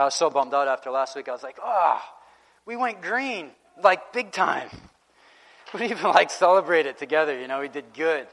[0.00, 1.28] I was so bummed out after last week.
[1.28, 2.00] I was like, oh,
[2.64, 3.50] we went green,
[3.82, 4.68] like big time.
[5.72, 8.26] We didn't even like celebrate it together, you know, we did good.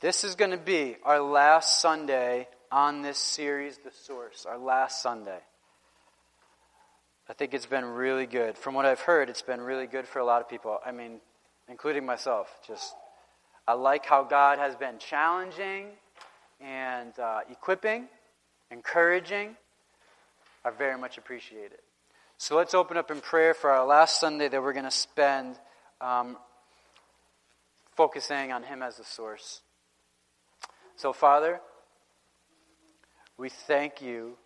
[0.00, 5.00] This is going to be our last Sunday on this series, The Source, our last
[5.00, 5.38] Sunday.
[7.28, 8.58] I think it's been really good.
[8.58, 10.78] From what I've heard, it's been really good for a lot of people.
[10.84, 11.20] I mean,
[11.68, 12.48] including myself.
[12.66, 12.94] Just,
[13.68, 15.88] I like how God has been challenging
[16.58, 18.08] and uh, equipping,
[18.70, 19.56] encouraging.
[20.64, 21.80] I very much appreciate it.
[22.38, 25.56] So let's open up in prayer for our last Sunday that we're going to spend
[26.00, 26.38] um,
[27.94, 29.60] focusing on Him as the source.
[30.96, 31.60] So, Father,
[33.36, 34.38] we thank you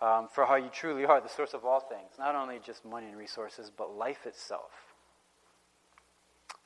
[0.00, 3.08] um, for how you truly are the source of all things, not only just money
[3.08, 4.87] and resources, but life itself.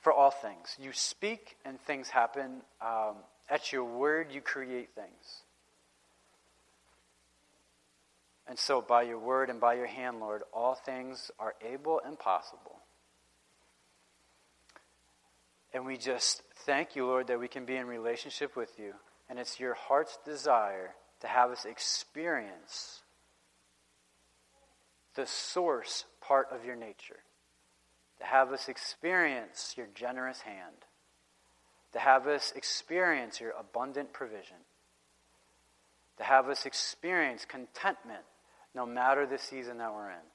[0.03, 0.77] For all things.
[0.81, 2.63] You speak and things happen.
[2.81, 3.17] Um,
[3.49, 5.43] at your word, you create things.
[8.49, 12.19] And so, by your word and by your hand, Lord, all things are able and
[12.19, 12.81] possible.
[15.73, 18.93] And we just thank you, Lord, that we can be in relationship with you.
[19.31, 23.01] And it's your heart's desire to have us experience
[25.15, 27.21] the source part of your nature,
[28.23, 30.77] to have us experience your generous hand,
[31.93, 34.59] to have us experience your abundant provision,
[36.19, 38.23] to have us experience contentment
[38.77, 40.27] no matter the season that we're in,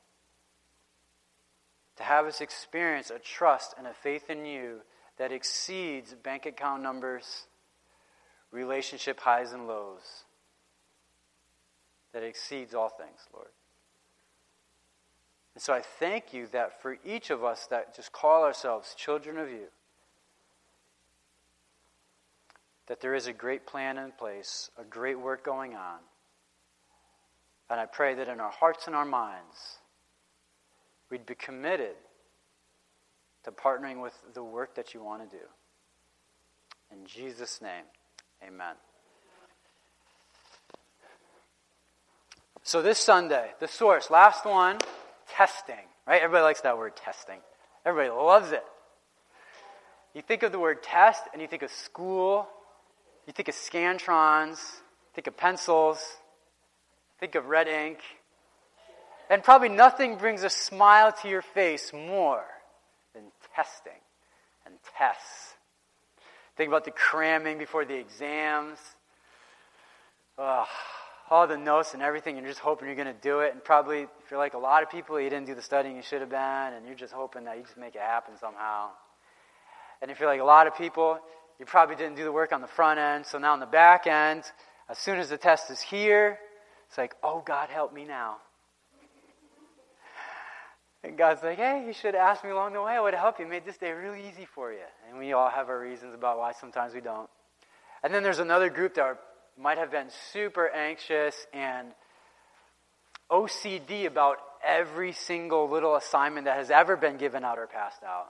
[1.96, 4.82] to have us experience a trust and a faith in you
[5.18, 7.46] that exceeds bank account numbers,
[8.52, 10.26] relationship highs and lows,
[12.12, 13.48] that exceeds all things, Lord.
[15.58, 19.40] And so I thank you that for each of us that just call ourselves children
[19.40, 19.70] of you,
[22.86, 25.98] that there is a great plan in place, a great work going on.
[27.72, 29.80] And I pray that in our hearts and our minds,
[31.10, 31.96] we'd be committed
[33.44, 35.44] to partnering with the work that you want to do.
[36.92, 37.86] In Jesus' name,
[38.48, 38.76] amen.
[42.62, 44.78] So, this Sunday, the source, last one
[45.30, 46.21] testing, right?
[46.21, 47.39] Everybody likes that word testing.
[47.86, 48.64] Everybody loves it.
[50.14, 52.48] You think of the word test and you think of school,
[53.26, 54.58] you think of scantrons,
[55.14, 55.99] think of pencils,
[57.20, 57.99] think of red ink.
[59.30, 62.45] And probably nothing brings a smile to your face more
[63.14, 63.23] than
[63.55, 63.99] testing
[64.66, 65.54] and tests.
[66.55, 68.80] Think about the cramming before the exams.
[70.37, 70.67] Ugh
[71.30, 73.54] all the notes and everything, and you're just hoping you're going to do it.
[73.54, 76.02] And probably, if you're like a lot of people, you didn't do the studying you
[76.02, 78.89] should have been, and you're just hoping that you just make it happen somehow.
[80.02, 81.20] And if you're like a lot of people,
[81.60, 83.26] you probably didn't do the work on the front end.
[83.26, 84.43] So now on the back end,
[84.89, 86.39] as soon as the test is here,
[86.87, 88.37] it's like, oh, God, help me now.
[91.04, 92.93] And God's like, hey, you should have asked me along the way.
[92.93, 94.80] I would have helped you, made this day really easy for you.
[95.10, 97.30] And we all have our reasons about why sometimes we don't.
[98.04, 99.20] And then there's another group that are
[99.58, 101.88] might have been super anxious and
[103.32, 108.28] OCD about every single little assignment that has ever been given out or passed out.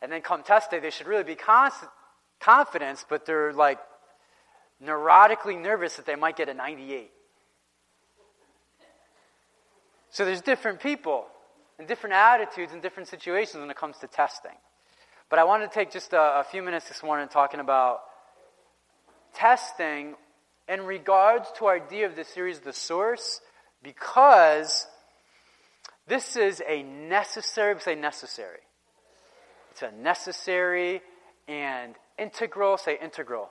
[0.00, 3.78] And then come test day, they should really be confident, but they're like
[4.82, 7.10] neurotically nervous that they might get a 98.
[10.10, 11.26] So there's different people
[11.78, 14.56] and different attitudes and different situations when it comes to testing.
[15.28, 18.00] But I wanted to take just a, a few minutes this morning talking about
[19.34, 20.14] testing
[20.68, 23.40] in regards to our idea of the series, The Source,
[23.82, 24.86] because
[26.06, 28.60] this is a necessary, say necessary.
[29.72, 31.02] It's a necessary
[31.48, 33.50] and integral, say integral.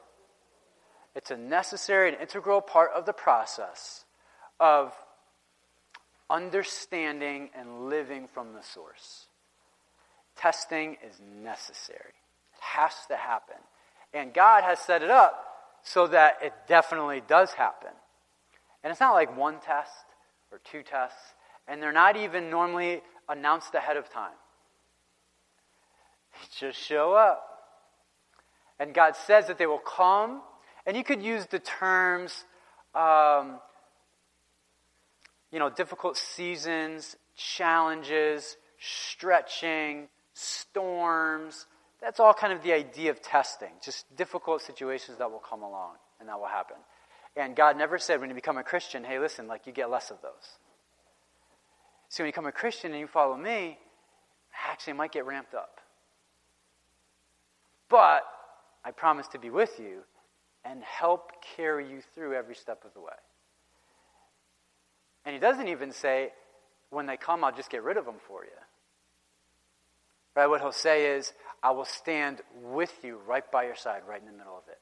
[1.15, 4.05] It's a necessary and integral part of the process
[4.59, 4.93] of
[6.29, 9.27] understanding and living from the source.
[10.35, 12.13] Testing is necessary.
[12.53, 13.57] It has to happen.
[14.13, 15.48] And God has set it up
[15.83, 17.91] so that it definitely does happen.
[18.83, 19.91] And it's not like one test
[20.51, 21.33] or two tests,
[21.67, 24.31] and they're not even normally announced ahead of time.
[26.33, 27.45] They just show up.
[28.79, 30.41] And God says that they will come,
[30.85, 32.45] and you could use the terms,
[32.95, 33.59] um,
[35.51, 41.65] you know, difficult seasons, challenges, stretching, storms,
[42.01, 45.95] that's all kind of the idea of testing, just difficult situations that will come along
[46.19, 46.77] and that will happen.
[47.35, 50.11] And God never said when you become a Christian, hey, listen, like you get less
[50.11, 50.57] of those.
[52.09, 53.77] See, when you become a Christian and you follow me,
[54.67, 55.79] actually, it might get ramped up.
[57.89, 58.23] But
[58.83, 60.01] I promise to be with you
[60.65, 63.13] and help carry you through every step of the way.
[65.25, 66.31] And he doesn't even say,
[66.89, 68.49] when they come, I'll just get rid of them for you.
[70.35, 70.47] Right?
[70.47, 74.25] What he'll say is, I will stand with you right by your side, right in
[74.25, 74.79] the middle of it.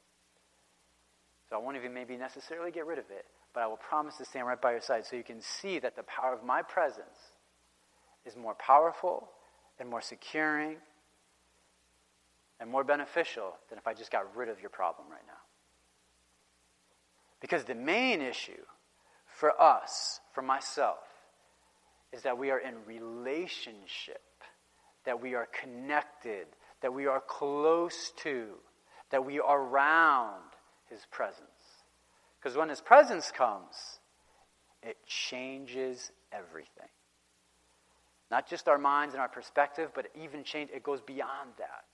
[1.50, 4.26] So I won't even maybe necessarily get rid of it, but I will promise to
[4.26, 7.32] stand right by your side so you can see that the power of my presence
[8.26, 9.30] is more powerful
[9.80, 10.78] and more securing
[12.60, 15.34] and more beneficial than if I just got rid of your problem right now.
[17.40, 18.64] Because the main issue
[19.28, 20.98] for us, for myself,
[22.12, 24.22] is that we are in relationship,
[25.06, 26.48] that we are connected,
[26.82, 28.48] that we are close to,
[29.12, 30.42] that we are around
[30.90, 31.42] His presence.
[32.40, 34.00] Because when His presence comes,
[34.84, 36.90] it changes everything.
[38.30, 41.86] Not just our minds and our perspective, but even change, it goes beyond that.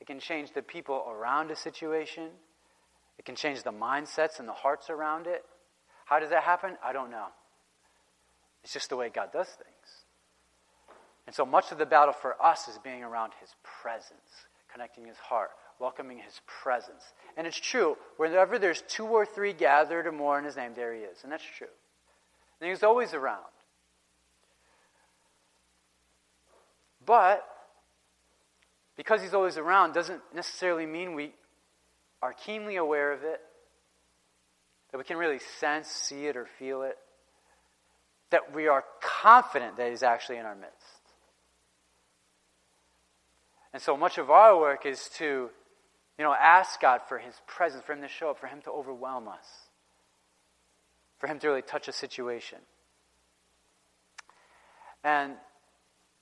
[0.00, 2.28] It can change the people around a situation.
[3.18, 5.44] It can change the mindsets and the hearts around it.
[6.06, 6.76] How does that happen?
[6.84, 7.26] I don't know.
[8.64, 9.99] It's just the way God does things.
[11.30, 14.18] And so much of the battle for us is being around His presence,
[14.72, 17.04] connecting His heart, welcoming His presence.
[17.36, 20.92] And it's true, whenever there's two or three gathered or more in His name, there
[20.92, 21.18] He is.
[21.22, 21.68] And that's true.
[22.60, 23.44] And He's always around.
[27.06, 27.46] But
[28.96, 31.32] because He's always around doesn't necessarily mean we
[32.20, 33.40] are keenly aware of it,
[34.90, 36.98] that we can really sense, see it, or feel it,
[38.30, 40.79] that we are confident that He's actually in our midst.
[43.72, 45.50] And so much of our work is to,
[46.18, 48.70] you know, ask God for His presence, for Him to show up, for Him to
[48.70, 49.46] overwhelm us,
[51.18, 52.58] for Him to really touch a situation.
[55.04, 55.34] And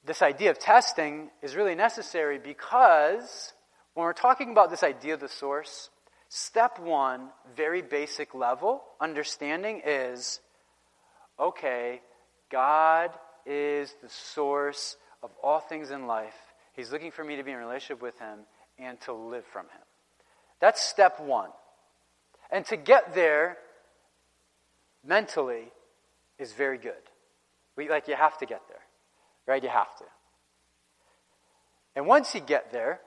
[0.04, 3.52] this idea of testing is really necessary because
[3.94, 5.90] when we're talking about this idea of the source,
[6.28, 10.40] step one, very basic level understanding is
[11.40, 12.00] okay,
[12.50, 13.10] God
[13.46, 16.36] is the source of all things in life.
[16.78, 18.38] He's looking for me to be in a relationship with Him
[18.78, 19.82] and to live from Him.
[20.60, 21.50] That's step one.
[22.52, 23.58] And to get there
[25.04, 25.72] mentally
[26.38, 26.92] is very good.
[27.76, 28.78] We, like, you have to get there,
[29.44, 29.60] right?
[29.60, 30.04] You have to.
[31.96, 33.00] And once you get there,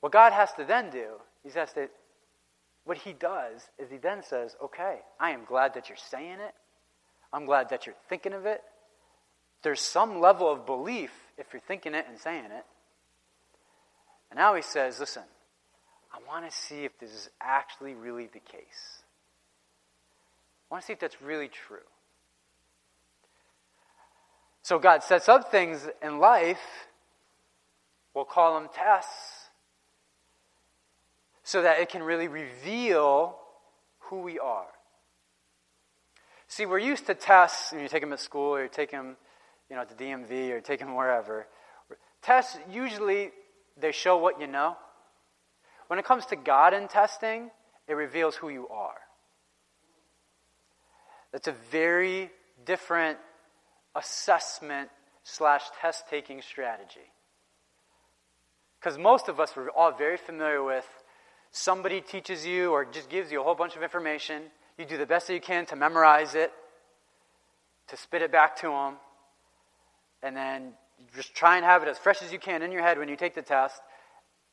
[0.00, 1.12] what God has to then do,
[1.42, 1.88] He has to,
[2.84, 6.54] what He does is He then says, okay, I am glad that you're saying it.
[7.32, 8.60] I'm glad that you're thinking of it.
[9.62, 12.64] There's some level of belief if you're thinking it and saying it.
[14.30, 15.22] And now He says, listen,
[16.12, 19.02] I want to see if this is actually really the case.
[20.70, 21.78] I want to see if that's really true.
[24.62, 26.88] So God sets up things in life,
[28.14, 29.50] we'll call them tests,
[31.44, 33.36] so that it can really reveal
[34.00, 34.66] who we are.
[36.48, 39.16] See, we're used to tests, and you take them at school, or you take them,
[39.68, 41.46] you know, at the DMV, or take them wherever.
[42.22, 43.30] Tests, usually,
[43.76, 44.76] they show what you know.
[45.88, 47.50] When it comes to God in testing,
[47.86, 48.98] it reveals who you are.
[51.32, 52.30] That's a very
[52.64, 53.18] different
[53.94, 54.90] assessment
[55.22, 57.00] slash test taking strategy.
[58.80, 60.86] Because most of us we're all very familiar with
[61.50, 64.42] somebody teaches you or just gives you a whole bunch of information.
[64.78, 66.52] You do the best that you can to memorize it,
[67.88, 68.94] to spit it back to them,
[70.22, 70.72] and then
[71.14, 73.16] just try and have it as fresh as you can in your head when you
[73.16, 73.80] take the test,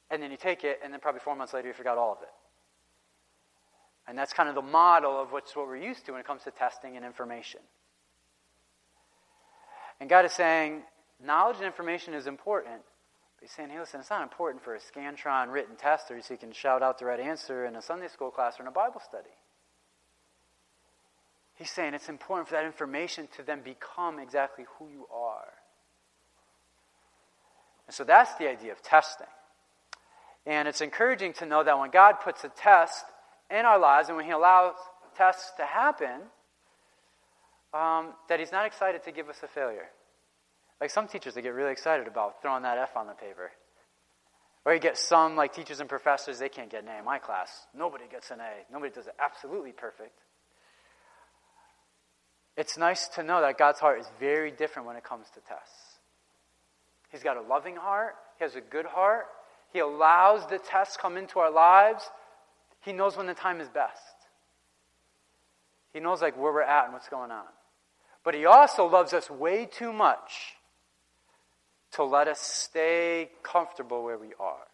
[0.09, 2.21] and then you take it, and then probably four months later you forgot all of
[2.21, 2.29] it.
[4.07, 6.43] And that's kind of the model of what's what we're used to when it comes
[6.43, 7.61] to testing and information.
[9.99, 10.81] And God is saying,
[11.23, 12.81] knowledge and information is important,
[13.39, 16.33] But He's saying, hey, listen, it's not important for a Scantron written test or so
[16.33, 18.71] you can shout out the right answer in a Sunday school class or in a
[18.71, 19.29] Bible study.
[21.63, 25.47] He's saying it's important for that information to then become exactly who you are.
[27.87, 29.27] And so that's the idea of testing.
[30.45, 33.05] And it's encouraging to know that when God puts a test
[33.49, 34.73] in our lives and when He allows
[35.15, 36.23] tests to happen,
[37.73, 39.87] um, that He's not excited to give us a failure.
[40.81, 43.51] Like some teachers, they get really excited about throwing that F on the paper.
[44.65, 47.19] Or you get some, like teachers and professors, they can't get an A in my
[47.19, 47.67] class.
[47.73, 48.69] Nobody gets an A.
[48.69, 50.19] Nobody does it absolutely perfect.
[52.55, 55.99] It's nice to know that God's heart is very different when it comes to tests.
[57.11, 59.25] He's got a loving heart, He has a good heart.
[59.71, 62.07] He allows the tests come into our lives.
[62.81, 63.99] He knows when the time is best.
[65.93, 67.45] He knows like where we're at and what's going on.
[68.23, 70.55] But he also loves us way too much
[71.93, 74.67] to let us stay comfortable where we are.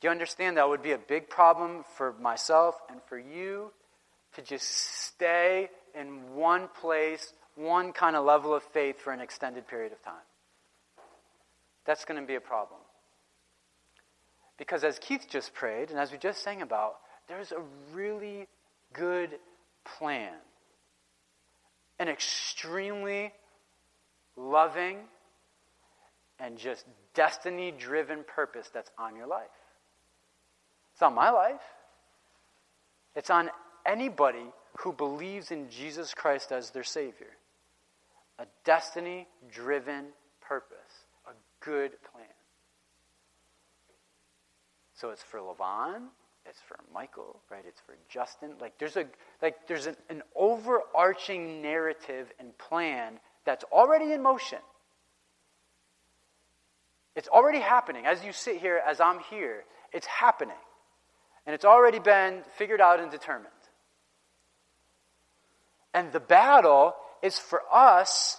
[0.00, 3.72] Do you understand that would be a big problem for myself and for you
[4.34, 9.66] to just stay in one place, one kind of level of faith for an extended
[9.66, 10.14] period of time?
[11.86, 12.80] That's going to be a problem.
[14.58, 16.96] Because as Keith just prayed, and as we just sang about,
[17.28, 17.62] there's a
[17.92, 18.46] really
[18.92, 19.30] good
[19.98, 20.32] plan.
[21.98, 23.32] An extremely
[24.36, 24.98] loving
[26.38, 26.84] and just
[27.14, 29.46] destiny driven purpose that's on your life.
[30.92, 31.60] It's on my life.
[33.14, 33.50] It's on
[33.86, 34.44] anybody
[34.80, 37.30] who believes in Jesus Christ as their Savior.
[38.38, 40.06] A destiny driven
[40.40, 41.32] purpose, a
[41.64, 42.26] good plan.
[44.94, 46.02] So it's for Levon,
[46.48, 47.64] it's for Michael, right?
[47.66, 48.52] It's for Justin.
[48.60, 49.06] Like there's a
[49.42, 54.58] like there's an, an overarching narrative and plan that's already in motion.
[57.14, 58.04] It's already happening.
[58.06, 60.56] As you sit here, as I'm here, it's happening.
[61.46, 63.54] And it's already been figured out and determined.
[65.96, 68.38] And the battle is for us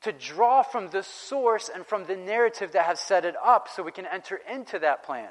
[0.00, 3.82] to draw from the source and from the narrative that has set it up so
[3.82, 5.28] we can enter into that plan,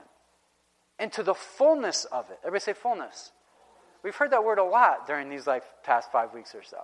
[1.00, 2.38] into the fullness of it.
[2.43, 3.32] Everybody say fullness.
[4.03, 6.77] We've heard that word a lot during these like past five weeks or so.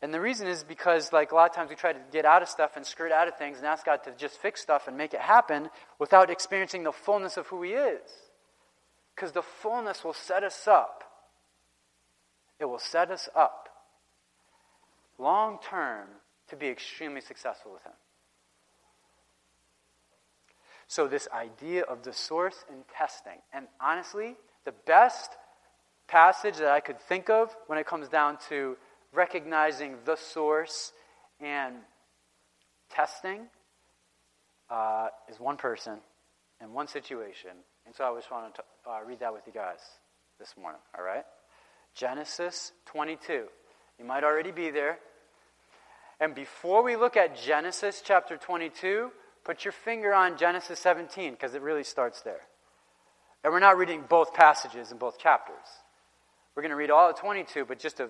[0.00, 2.40] And the reason is because, like, a lot of times we try to get out
[2.40, 4.96] of stuff and skirt out of things and ask God to just fix stuff and
[4.96, 5.68] make it happen
[5.98, 8.00] without experiencing the fullness of who He is.
[9.16, 11.02] Because the fullness will set us up.
[12.60, 13.70] It will set us up
[15.18, 16.08] long term
[16.48, 17.92] to be extremely successful with Him.
[20.88, 25.30] So, this idea of the source and testing, and honestly, the best
[26.06, 28.76] passage that I could think of when it comes down to
[29.12, 30.92] recognizing the source
[31.40, 31.76] and
[32.88, 33.46] testing
[34.70, 35.98] uh, is one person
[36.62, 37.50] in one situation.
[37.86, 39.78] And so I just wanted to uh, read that with you guys
[40.38, 41.24] this morning, all right?
[41.94, 43.46] Genesis 22.
[43.98, 44.98] You might already be there.
[46.20, 49.10] And before we look at Genesis chapter 22,
[49.44, 52.40] put your finger on Genesis 17 because it really starts there.
[53.44, 55.56] And we're not reading both passages in both chapters.
[56.54, 58.08] We're going to read all of 22, but just a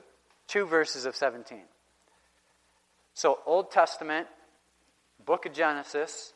[0.49, 1.61] two verses of 17.
[3.13, 4.29] So, Old Testament,
[5.25, 6.33] book of Genesis.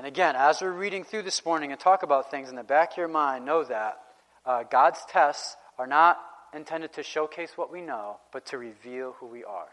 [0.00, 2.92] And again, as we're reading through this morning and talk about things in the back
[2.92, 4.00] of your mind, know that
[4.46, 6.18] uh, God's tests are not
[6.54, 9.68] intended to showcase what we know, but to reveal who we are.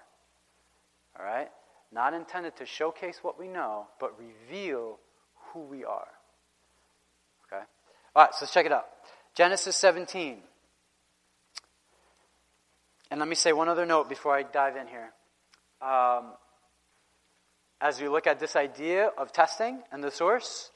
[1.17, 1.48] All right?
[1.93, 5.00] not intended to showcase what we know, but reveal
[5.53, 6.10] who we are.
[7.48, 7.63] Okay?
[8.13, 8.86] All right, so let's check it out.
[9.34, 10.39] Genesis 17.
[13.12, 15.13] And let me say one other note before I dive in here.
[15.81, 16.34] Um,
[17.81, 20.72] as we look at this idea of testing and the source,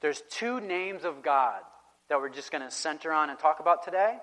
[0.00, 1.60] there's two names of God
[2.08, 4.18] that we're just going to center on and talk about today.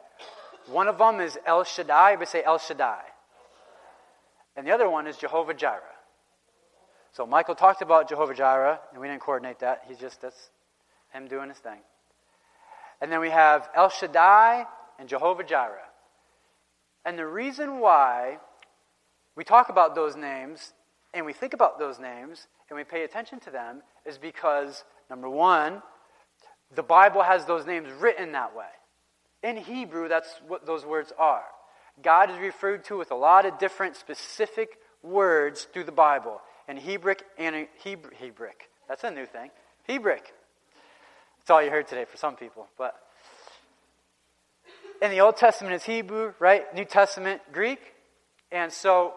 [0.67, 2.13] One of them is El Shaddai.
[2.13, 3.01] Everybody say El Shaddai.
[4.55, 5.81] And the other one is Jehovah Jireh.
[7.13, 9.83] So Michael talked about Jehovah Jireh, and we didn't coordinate that.
[9.87, 10.49] He's just, that's
[11.11, 11.79] him doing his thing.
[13.01, 14.65] And then we have El Shaddai
[14.99, 15.87] and Jehovah Jireh.
[17.05, 18.37] And the reason why
[19.35, 20.73] we talk about those names
[21.13, 25.29] and we think about those names and we pay attention to them is because, number
[25.29, 25.81] one,
[26.75, 28.65] the Bible has those names written that way.
[29.41, 31.43] In Hebrew, that's what those words are.
[32.03, 36.77] God is referred to with a lot of different specific words through the Bible In
[36.77, 38.69] Hebrew and Hebr- Hebric.
[38.87, 39.49] That's a new thing.
[39.87, 40.33] Hebric.
[41.39, 42.67] That's all you heard today for some people.
[42.77, 42.95] But
[45.01, 46.71] in the Old Testament it's Hebrew, right?
[46.75, 47.79] New Testament Greek.
[48.51, 49.13] And so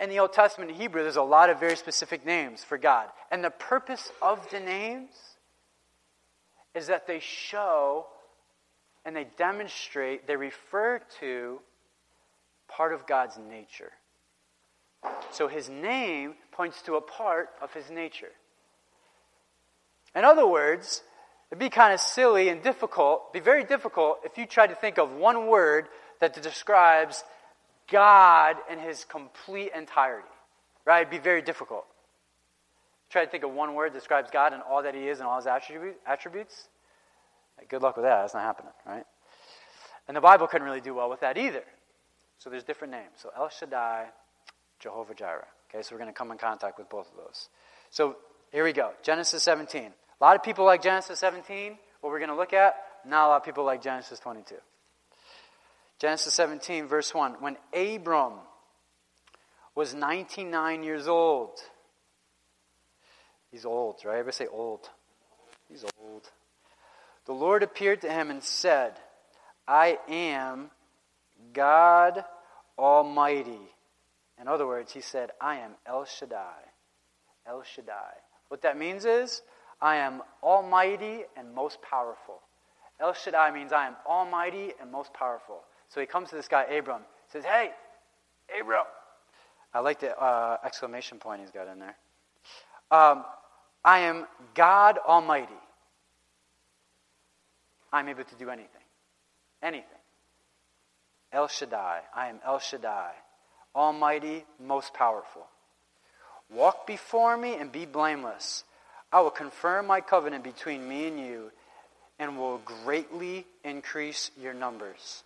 [0.00, 3.08] in the Old Testament Hebrew, there's a lot of very specific names for God.
[3.30, 5.10] And the purpose of the names
[6.74, 8.06] is that they show
[9.04, 11.60] and they demonstrate, they refer to
[12.68, 13.90] part of God's nature.
[15.30, 18.32] So his name points to a part of his nature.
[20.14, 21.02] In other words,
[21.50, 24.98] it'd be kind of silly and difficult, be very difficult if you tried to think
[24.98, 25.88] of one word
[26.20, 27.24] that describes
[27.90, 30.28] God in his complete entirety.
[30.84, 31.00] Right?
[31.00, 31.84] It'd be very difficult.
[33.10, 35.26] Try to think of one word that describes God and all that he is and
[35.26, 36.68] all his attributes.
[37.68, 38.20] Good luck with that.
[38.20, 39.04] That's not happening, right?
[40.06, 41.64] And the Bible couldn't really do well with that either.
[42.38, 43.10] So there's different names.
[43.16, 44.06] So El Shaddai,
[44.78, 45.46] Jehovah Jireh.
[45.68, 47.48] Okay, so we're going to come in contact with both of those.
[47.90, 48.16] So
[48.52, 48.92] Here we go.
[49.02, 49.82] Genesis 17.
[49.82, 52.76] A lot of people like Genesis 17, what we're going to look at.
[53.06, 54.54] Not a lot of people like Genesis 22.
[55.98, 57.36] Genesis 17, verse 1.
[57.40, 58.34] When Abram
[59.74, 61.58] was 99 years old,
[63.50, 64.18] he's old, right?
[64.18, 64.88] Everybody say old.
[65.68, 66.30] He's old.
[67.26, 68.94] The Lord appeared to him and said,
[69.66, 70.70] I am
[71.52, 72.24] God
[72.78, 73.58] Almighty.
[74.40, 76.62] In other words, he said, I am El Shaddai.
[77.46, 78.14] El Shaddai.
[78.48, 79.42] What that means is,
[79.80, 82.40] I am almighty and most powerful.
[83.00, 85.64] El Shaddai means I am almighty and most powerful.
[85.88, 87.02] So he comes to this guy, Abram,
[87.32, 87.70] says, Hey,
[88.60, 88.84] Abram.
[89.72, 91.96] I like the uh, exclamation point he's got in there.
[92.90, 93.24] Um,
[93.84, 95.52] I am God Almighty.
[97.92, 98.68] I'm able to do anything.
[99.62, 99.88] Anything.
[101.32, 102.00] El Shaddai.
[102.14, 103.12] I am El Shaddai.
[103.74, 105.46] Almighty, most powerful.
[106.50, 108.64] Walk before me and be blameless.
[109.12, 111.50] I will confirm my covenant between me and you
[112.18, 115.22] and will greatly increase your numbers.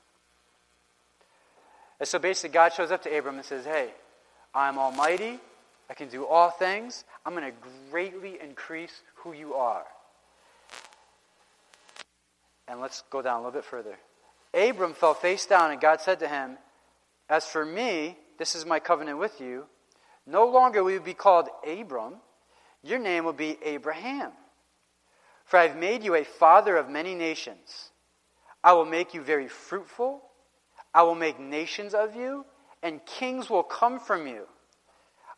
[2.02, 3.90] And so basically, God shows up to Abram and says, Hey,
[4.52, 5.38] I'm almighty.
[5.88, 7.04] I can do all things.
[7.24, 7.56] I'm going to
[7.92, 9.84] greatly increase who you are.
[12.66, 13.94] And let's go down a little bit further.
[14.52, 16.58] Abram fell face down, and God said to him,
[17.28, 19.66] As for me, this is my covenant with you.
[20.26, 22.14] No longer will you be called Abram,
[22.82, 24.32] your name will be Abraham.
[25.44, 27.92] For I have made you a father of many nations.
[28.64, 30.20] I will make you very fruitful.
[30.94, 32.44] I will make nations of you,
[32.82, 34.46] and kings will come from you.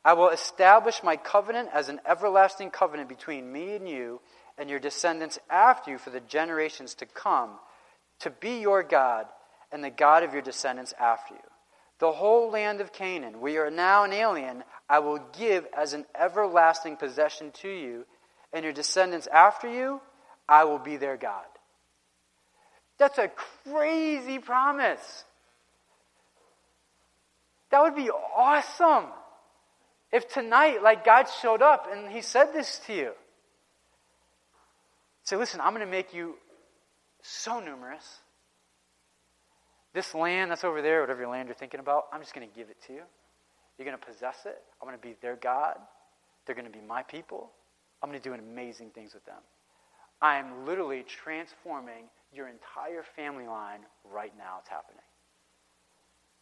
[0.05, 4.21] I will establish my covenant as an everlasting covenant between me and you
[4.59, 7.51] and your descendants after you for the generations to come,
[8.21, 9.27] to be your God
[9.73, 11.41] and the God of your descendants after you.
[12.01, 15.95] The whole land of Canaan, where you are now an alien, I will give as
[15.95, 18.05] an everlasting possession to you,
[18.53, 20.01] and your descendants after you,
[20.49, 21.47] I will be their God.
[22.99, 23.31] That's a
[23.67, 25.25] crazy promise.
[27.75, 29.07] That would be awesome
[30.13, 33.11] if tonight, like God showed up and He said this to you.
[35.25, 36.37] Say, listen, I'm going to make you
[37.21, 38.21] so numerous
[39.93, 42.71] this land that's over there, whatever land you're thinking about, I'm just going to give
[42.71, 43.03] it to you.
[43.77, 44.63] You're going to possess it.
[44.81, 45.75] I'm going to be their God.
[46.47, 47.51] They're going to be my people.
[48.01, 49.43] I'm going to do amazing things with them.
[50.23, 54.59] I am literally transforming your entire family line right now.
[54.61, 55.03] It's happening.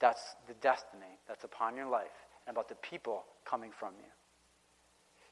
[0.03, 4.11] That's the destiny that's upon your life and about the people coming from you.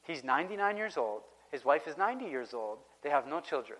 [0.01, 1.21] He's 99 years old.
[1.51, 2.79] His wife is 90 years old.
[3.03, 3.77] They have no children.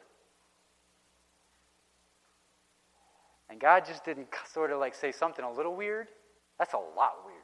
[3.51, 6.07] and God just didn't sort of like say something a little weird,
[6.57, 7.41] that's a lot weird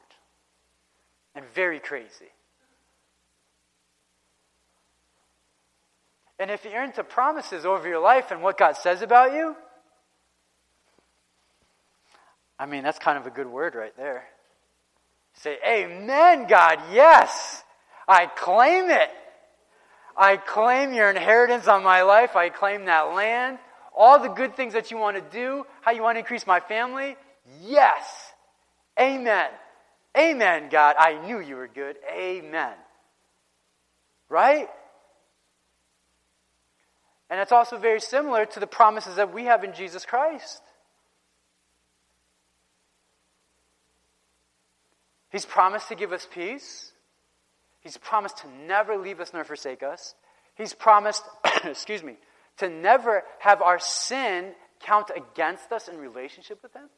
[1.34, 2.32] and very crazy.
[6.40, 9.54] And if you're into promises over your life and what God says about you,
[12.58, 14.24] I mean, that's kind of a good word right there.
[15.34, 17.62] Say, Amen, God, yes.
[18.06, 19.10] I claim it.
[20.16, 22.34] I claim your inheritance on my life.
[22.34, 23.58] I claim that land
[23.98, 26.60] all the good things that you want to do, how you want to increase my
[26.60, 27.16] family?
[27.62, 28.32] Yes.
[28.98, 29.50] Amen.
[30.16, 30.94] Amen, God.
[30.98, 31.96] I knew you were good.
[32.16, 32.74] Amen.
[34.28, 34.68] Right?
[37.28, 40.62] And it's also very similar to the promises that we have in Jesus Christ.
[45.30, 46.92] He's promised to give us peace.
[47.80, 50.14] He's promised to never leave us nor forsake us.
[50.56, 51.22] He's promised,
[51.64, 52.16] excuse me,
[52.58, 56.88] to never have our sin count against us in relationship with Him.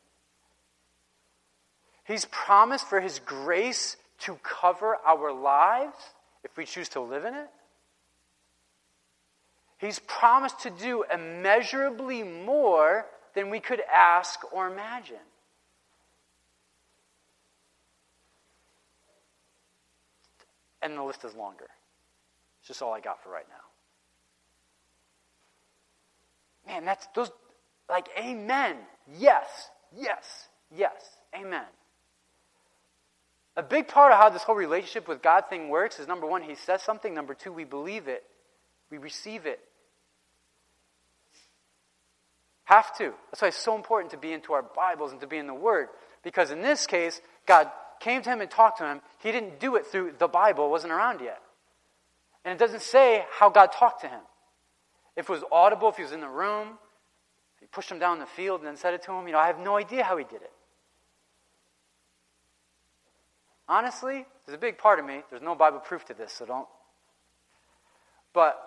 [2.05, 5.97] He's promised for His grace to cover our lives
[6.45, 7.49] if we choose to live in it.
[9.79, 15.17] He's promised to do immeasurably more than we could ask or imagine.
[20.83, 21.69] And the list is longer.
[22.61, 23.55] It's just all I got for right now.
[26.73, 27.31] Man, that's those
[27.89, 28.77] like amen.
[29.19, 30.93] Yes, yes, yes.
[31.35, 31.65] Amen.
[33.57, 36.43] A big part of how this whole relationship with God thing works is number one,
[36.43, 37.13] He says something.
[37.13, 38.25] Number two, we believe it,
[38.91, 39.61] we receive it.
[42.65, 43.13] Have to.
[43.31, 45.55] That's why it's so important to be into our Bibles and to be in the
[45.55, 45.89] Word.
[46.23, 47.69] Because in this case, God
[48.01, 49.01] came to him and talked to him.
[49.23, 51.41] He didn't do it through the Bible, wasn't around yet.
[52.45, 54.21] And it doesn't say how God talked to him.
[55.17, 56.79] If it was audible, if he was in the room,
[57.61, 59.49] he pushed him down the field and then said it to him, you know, I
[59.49, 60.53] have no idea how he did it.
[63.69, 66.67] Honestly, there's a big part of me, there's no Bible proof to this, so don't.
[68.33, 68.59] But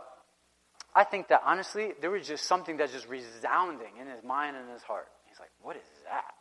[0.95, 4.69] I think that honestly, there was just something that's just resounding in his mind and
[4.69, 5.07] his heart.
[5.27, 6.35] He's like, What is that?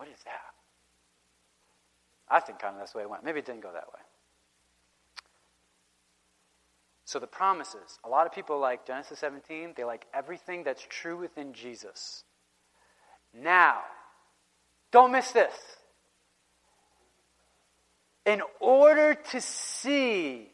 [0.00, 0.54] What is that?
[2.26, 3.22] I think kind of that's the way it went.
[3.22, 4.00] Maybe it didn't go that way.
[7.04, 7.98] So the promises.
[8.02, 12.24] A lot of people like Genesis 17, they like everything that's true within Jesus.
[13.34, 13.80] Now,
[14.90, 15.52] don't miss this.
[18.24, 20.48] In order to see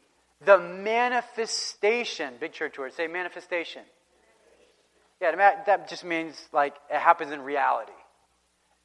[0.44, 3.82] the manifestation, big church word, say manifestation.
[5.20, 7.92] Yeah, that just means like it happens in reality.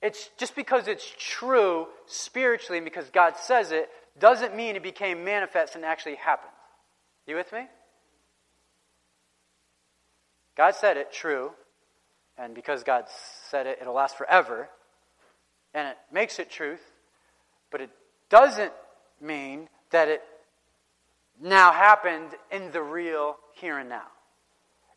[0.01, 5.23] It's just because it's true spiritually and because God says it doesn't mean it became
[5.23, 6.51] manifest and actually happened.
[7.27, 7.67] You with me?
[10.57, 11.51] God said it, true,
[12.37, 13.05] and because God
[13.49, 14.69] said it, it'll last forever,
[15.73, 16.81] and it makes it truth,
[17.71, 17.89] but it
[18.29, 18.73] doesn't
[19.21, 20.21] mean that it
[21.41, 24.07] now happened in the real here and now.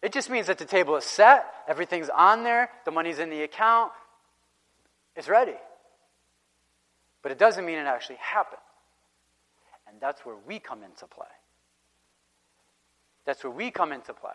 [0.03, 3.43] It just means that the table is set, everything's on there, the money's in the
[3.43, 3.93] account,
[5.17, 5.57] it's ready.
[7.23, 8.61] But it doesn't mean it actually happened.
[9.89, 11.27] And that's where we come into play.
[13.25, 14.33] That's where we come into play.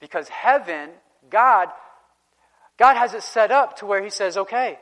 [0.00, 0.90] Because heaven,
[1.30, 1.68] God,
[2.78, 4.78] God has it set up to where He says, okay,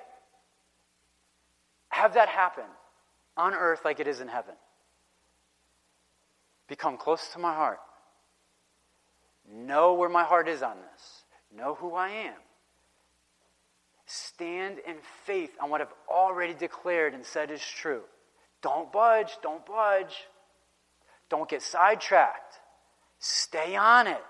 [1.88, 2.64] have that happen
[3.37, 4.55] on earth like it is in heaven.
[6.68, 7.81] Become close to my heart.
[9.51, 11.24] Know where my heart is on this.
[11.57, 12.35] Know who I am.
[14.38, 18.03] Stand in faith on what I've already declared and said is true.
[18.62, 20.14] Don't budge, don't budge.
[21.29, 22.61] Don't get sidetracked.
[23.18, 24.22] Stay on it.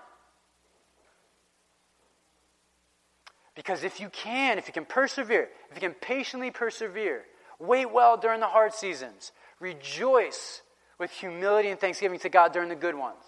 [3.53, 7.23] Because if you can, if you can persevere, if you can patiently persevere,
[7.59, 10.63] wait well during the hard seasons, rejoice
[10.97, 13.21] with humility and thanksgiving to God during the good ones.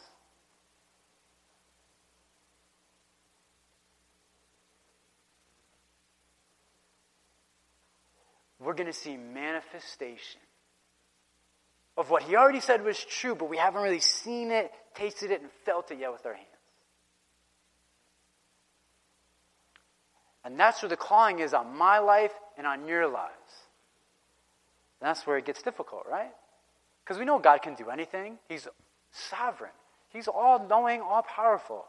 [8.63, 10.39] We're going to see manifestation
[11.97, 15.41] of what he already said was true, but we haven't really seen it, tasted it,
[15.41, 16.47] and felt it yet with our hands.
[20.43, 23.33] And that's where the calling is on my life and on your lives.
[24.99, 26.31] And that's where it gets difficult, right?
[27.03, 28.37] Because we know God can do anything.
[28.47, 28.67] He's
[29.11, 29.71] sovereign.
[30.09, 31.85] He's all knowing, all powerful.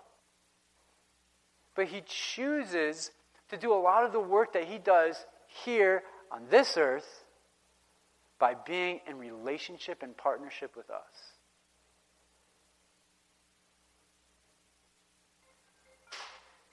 [1.74, 3.10] But He chooses
[3.50, 5.24] to do a lot of the work that He does
[5.64, 6.02] here
[6.32, 7.24] on this earth
[8.38, 11.36] by being in relationship and partnership with us.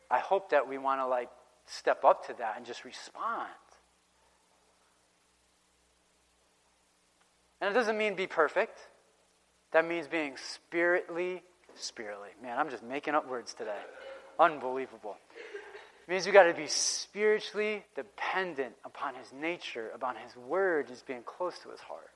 [0.10, 1.30] I hope that we want to like
[1.68, 3.50] step up to that and just respond.
[7.62, 8.80] And it doesn't mean be perfect.
[9.72, 11.44] That means being spiritly,
[11.76, 12.30] spiritly.
[12.42, 13.78] Man, I'm just making up words today.
[14.40, 15.18] Unbelievable.
[16.10, 21.06] It means we got to be spiritually dependent upon his nature, upon his word, just
[21.06, 22.10] being close to his heart.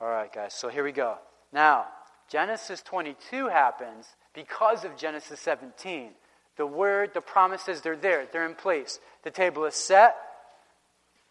[0.00, 1.18] All right, guys, so here we go.
[1.52, 1.86] Now,
[2.28, 6.10] Genesis 22 happens because of Genesis 17.
[6.56, 8.98] The word, the promises, they're there, they're in place.
[9.22, 10.16] The table is set.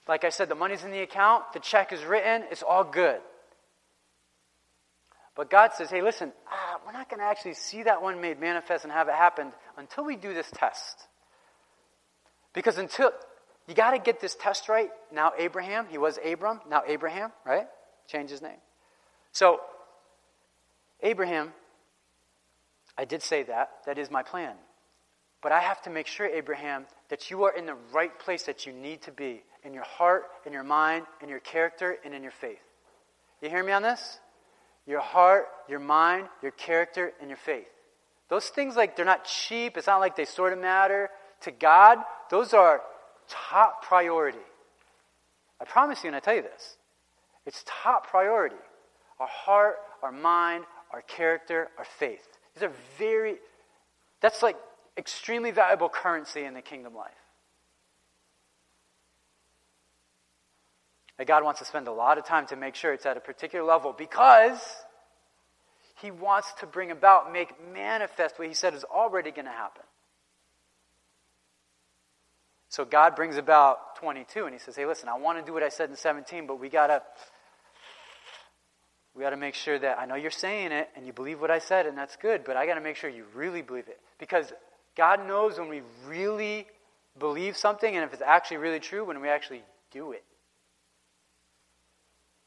[0.08, 3.20] Like I said, the money's in the account, the check is written, it's all good.
[5.36, 8.40] But God says, hey, listen, ah, we're not going to actually see that one made
[8.40, 11.08] manifest and have it happen until we do this test.
[12.54, 13.12] Because until,
[13.68, 14.90] you got to get this test right.
[15.12, 17.68] Now, Abraham, he was Abram, now Abraham, right?
[18.08, 18.58] Change his name.
[19.32, 19.62] So,
[21.02, 21.54] Abraham,
[22.98, 23.72] I did say that.
[23.86, 24.56] That is my plan.
[25.42, 28.66] But I have to make sure, Abraham, that you are in the right place that
[28.66, 32.22] you need to be in your heart, in your mind, in your character, and in
[32.22, 32.60] your faith.
[33.42, 34.20] You hear me on this?
[34.86, 37.68] Your heart, your mind, your character, and your faith.
[38.30, 39.78] Those things, like, they're not cheap.
[39.78, 41.10] It's not like they sort of matter.
[41.42, 42.82] To God, those are
[43.28, 44.38] top priority.
[45.60, 46.78] I promise you, and I tell you this
[47.46, 48.56] it's top priority.
[49.20, 52.28] Our heart, our mind, our character, our faith.
[52.56, 53.36] These are very,
[54.20, 54.58] that's like
[54.98, 57.12] extremely valuable currency in the kingdom life.
[61.22, 63.20] That God wants to spend a lot of time to make sure it's at a
[63.20, 64.60] particular level because
[66.02, 69.84] He wants to bring about, make manifest what He said is already going to happen.
[72.70, 75.62] So God brings about 22 and He says, Hey, listen, I want to do what
[75.62, 77.04] I said in 17, but we got to
[79.16, 81.52] we got to make sure that I know you're saying it and you believe what
[81.52, 84.00] I said, and that's good, but I got to make sure you really believe it.
[84.18, 84.52] Because
[84.98, 86.66] God knows when we really
[87.20, 90.24] believe something and if it's actually really true, when we actually do it.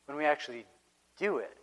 [0.06, 0.66] When we actually
[1.18, 1.56] do it.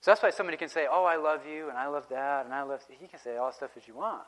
[0.00, 2.54] So that's why somebody can say, Oh, I love you, and I love that, and
[2.54, 2.80] I love.
[2.88, 4.22] He can say all the stuff that you want.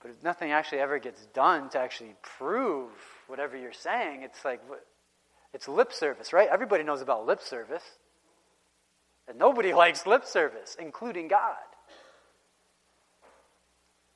[0.00, 2.90] But if nothing actually ever gets done to actually prove
[3.26, 4.60] whatever you're saying, it's like,
[5.52, 6.48] it's lip service, right?
[6.48, 7.82] Everybody knows about lip service.
[9.26, 11.56] And nobody likes lip service, including God.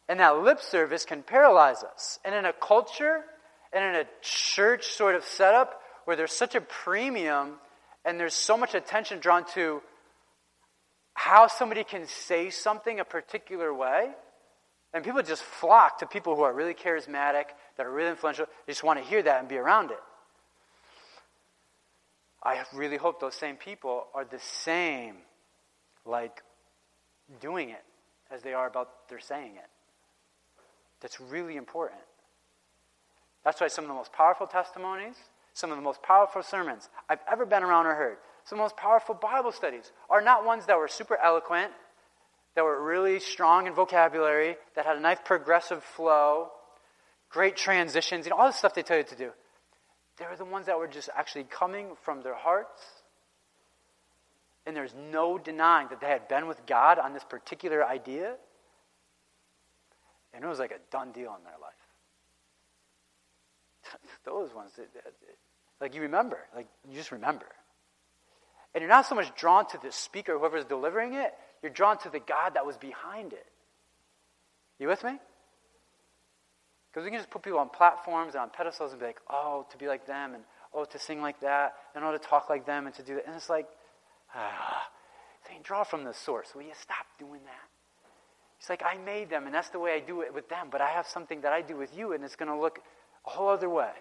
[0.08, 2.18] And that lip service can paralyze us.
[2.24, 3.24] And in a culture
[3.72, 7.54] and in a church sort of setup where there's such a premium
[8.04, 9.80] and there's so much attention drawn to
[11.14, 14.10] how somebody can say something a particular way,
[14.94, 17.44] and people just flock to people who are really charismatic,
[17.76, 18.46] that are really influential.
[18.66, 20.00] They just want to hear that and be around it.
[22.42, 25.16] I really hope those same people are the same,
[26.04, 26.42] like
[27.40, 27.84] doing it,
[28.30, 29.70] as they are about their saying it.
[31.00, 32.00] That's really important.
[33.44, 35.16] That's why some of the most powerful testimonies,
[35.54, 38.64] some of the most powerful sermons I've ever been around or heard, some of the
[38.64, 41.70] most powerful Bible studies are not ones that were super eloquent,
[42.54, 46.48] that were really strong in vocabulary, that had a nice progressive flow,
[47.30, 49.30] great transitions, you know, all the stuff they tell you to do.
[50.18, 52.80] They were the ones that were just actually coming from their hearts.
[54.66, 58.34] And there's no denying that they had been with God on this particular idea.
[60.34, 61.81] And it was like a done deal in their life.
[64.24, 64.72] Those ones,
[65.80, 67.46] like you remember, like you just remember.
[68.74, 72.10] And you're not so much drawn to the speaker, whoever's delivering it, you're drawn to
[72.10, 73.46] the God that was behind it.
[74.78, 75.18] You with me?
[76.90, 79.66] Because we can just put people on platforms and on pedestals and be like, oh,
[79.70, 80.42] to be like them, and
[80.74, 83.26] oh, to sing like that, and oh, to talk like them, and to do that.
[83.26, 83.66] And it's like,
[84.34, 84.88] ah,
[85.48, 86.48] saying, draw from the source.
[86.54, 87.68] Will you stop doing that?
[88.58, 90.80] It's like, I made them, and that's the way I do it with them, but
[90.80, 92.78] I have something that I do with you, and it's going to look
[93.26, 93.92] a whole other way.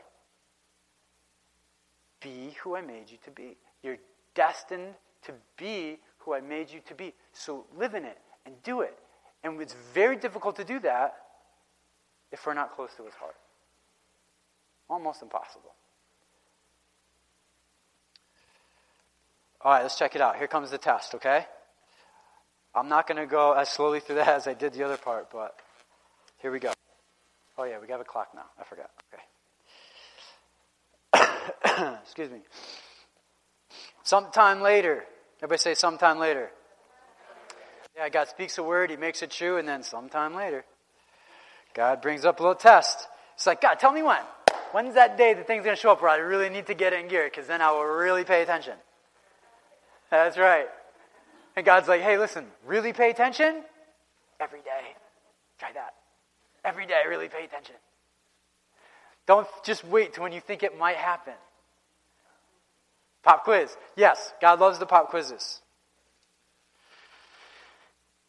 [2.21, 3.57] Be who I made you to be.
[3.84, 3.97] You're
[4.36, 7.13] destined to be who I made you to be.
[7.34, 8.97] So live in it and do it.
[9.43, 11.15] And it's very difficult to do that
[12.31, 13.36] if we're not close to his heart.
[14.89, 15.73] Almost impossible.
[19.63, 20.38] All right, let's check it out.
[20.38, 21.45] Here comes the test, okay?
[22.73, 25.29] I'm not going to go as slowly through that as I did the other part,
[25.31, 25.55] but
[26.41, 26.71] here we go.
[27.62, 28.45] Oh, yeah, we got a clock now.
[28.60, 28.89] I forgot.
[31.13, 31.95] Okay.
[32.02, 32.39] Excuse me.
[34.02, 35.04] Sometime later.
[35.43, 36.50] Everybody say sometime later.
[37.95, 40.65] Yeah, God speaks a word, He makes it true, and then sometime later.
[41.76, 43.08] God brings up a little test.
[43.36, 44.24] It's like, God, tell me when.
[44.71, 46.93] When's that day the thing's going to show up where I really need to get
[46.93, 47.30] in gear?
[47.30, 48.74] Because then I will really pay attention.
[50.10, 50.65] That's right.
[51.56, 53.62] And God's like, hey, listen, really pay attention?
[54.39, 54.95] Every day.
[55.60, 55.93] Try that.
[56.63, 57.76] Every day, really pay attention.
[59.26, 61.34] Don't just wait till when you think it might happen.
[63.24, 63.76] Pop quiz.
[63.95, 65.62] Yes, God loves the pop quizzes.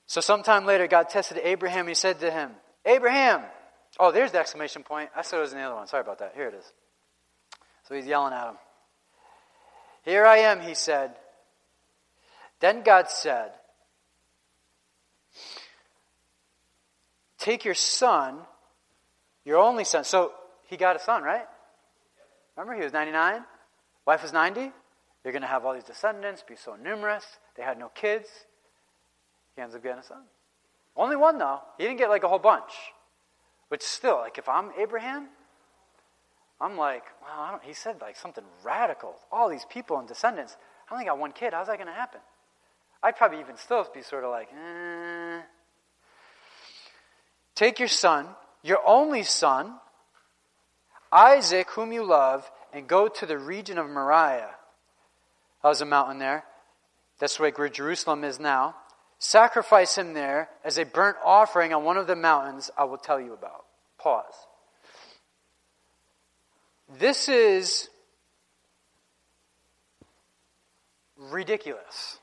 [0.06, 1.88] So sometime later, God tested Abraham.
[1.88, 2.50] He said to him,
[2.84, 3.42] Abraham.
[3.98, 5.10] Oh, there's the exclamation point.
[5.16, 5.86] I said it was in the other one.
[5.86, 6.32] Sorry about that.
[6.34, 6.72] Here it is.
[7.88, 8.56] So he's yelling at him.
[10.04, 11.14] Here I am, he said.
[12.60, 13.52] Then God said,
[17.42, 18.38] Take your son,
[19.44, 20.04] your only son.
[20.04, 20.30] So
[20.68, 21.44] he got a son, right?
[22.56, 23.42] Remember, he was 99,
[24.06, 24.70] wife was 90.
[25.24, 27.24] You're going to have all these descendants, be so numerous.
[27.56, 28.28] They had no kids.
[29.56, 30.22] He ends up getting a son.
[30.96, 31.58] Only one, though.
[31.78, 32.70] He didn't get like a whole bunch.
[33.70, 35.26] Which still, like if I'm Abraham,
[36.60, 39.16] I'm like, well, he said like something radical.
[39.32, 40.56] All these people and descendants.
[40.88, 41.54] I only got one kid.
[41.54, 42.20] How's that going to happen?
[43.02, 45.40] I'd probably even still be sort of like, eh.
[47.62, 48.26] Take your son,
[48.64, 49.74] your only son,
[51.12, 54.50] Isaac, whom you love, and go to the region of Moriah.
[55.62, 56.42] How's a mountain there?
[57.20, 58.74] That's where Jerusalem is now.
[59.20, 63.20] Sacrifice him there as a burnt offering on one of the mountains I will tell
[63.20, 63.64] you about.
[63.96, 64.34] Pause.
[66.98, 67.88] This is
[71.16, 72.18] ridiculous.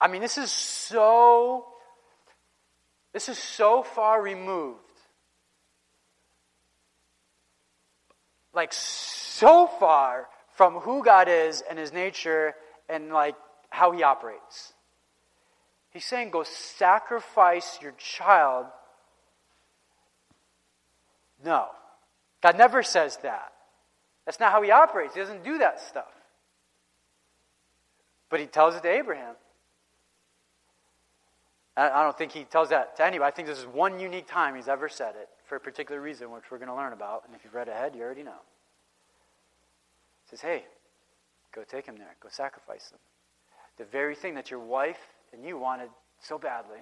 [0.00, 1.69] I mean, this is so
[3.12, 4.78] this is so far removed.
[8.52, 12.54] Like so far from who God is and his nature
[12.88, 13.36] and like
[13.70, 14.74] how he operates.
[15.90, 18.66] He's saying, go sacrifice your child.
[21.44, 21.66] No.
[22.42, 23.52] God never says that.
[24.24, 25.14] That's not how he operates.
[25.14, 26.12] He doesn't do that stuff.
[28.28, 29.34] But he tells it to Abraham.
[31.80, 33.26] I don't think he tells that to anybody.
[33.26, 36.30] I think this is one unique time he's ever said it for a particular reason,
[36.30, 37.24] which we're going to learn about.
[37.26, 38.42] And if you've read ahead, you already know.
[40.24, 40.64] He says, hey,
[41.54, 42.16] go take him there.
[42.22, 42.98] Go sacrifice him.
[43.78, 45.00] The very thing that your wife
[45.32, 45.88] and you wanted
[46.20, 46.80] so badly,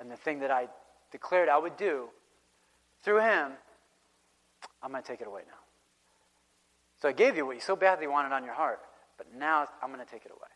[0.00, 0.68] and the thing that I
[1.12, 2.08] declared I would do
[3.02, 3.52] through him,
[4.82, 5.60] I'm going to take it away now.
[7.02, 8.80] So I gave you what you so badly wanted on your heart,
[9.18, 10.48] but now I'm going to take it away.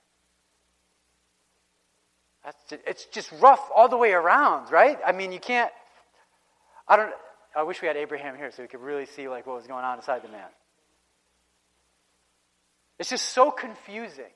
[2.86, 4.98] It's just rough all the way around, right?
[5.06, 5.72] I mean, you can't.
[6.86, 7.12] I don't.
[7.56, 9.84] I wish we had Abraham here so we could really see like what was going
[9.84, 10.48] on inside the man.
[12.98, 14.30] It's just so confusing.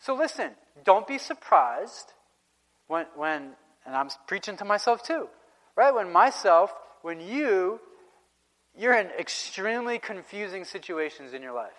[0.00, 0.50] So listen,
[0.84, 2.12] don't be surprised
[2.88, 3.52] when, when,
[3.86, 5.28] and I'm preaching to myself too,
[5.76, 5.94] right?
[5.94, 6.72] When myself,
[7.02, 7.80] when you,
[8.76, 11.72] you're in extremely confusing situations in your life.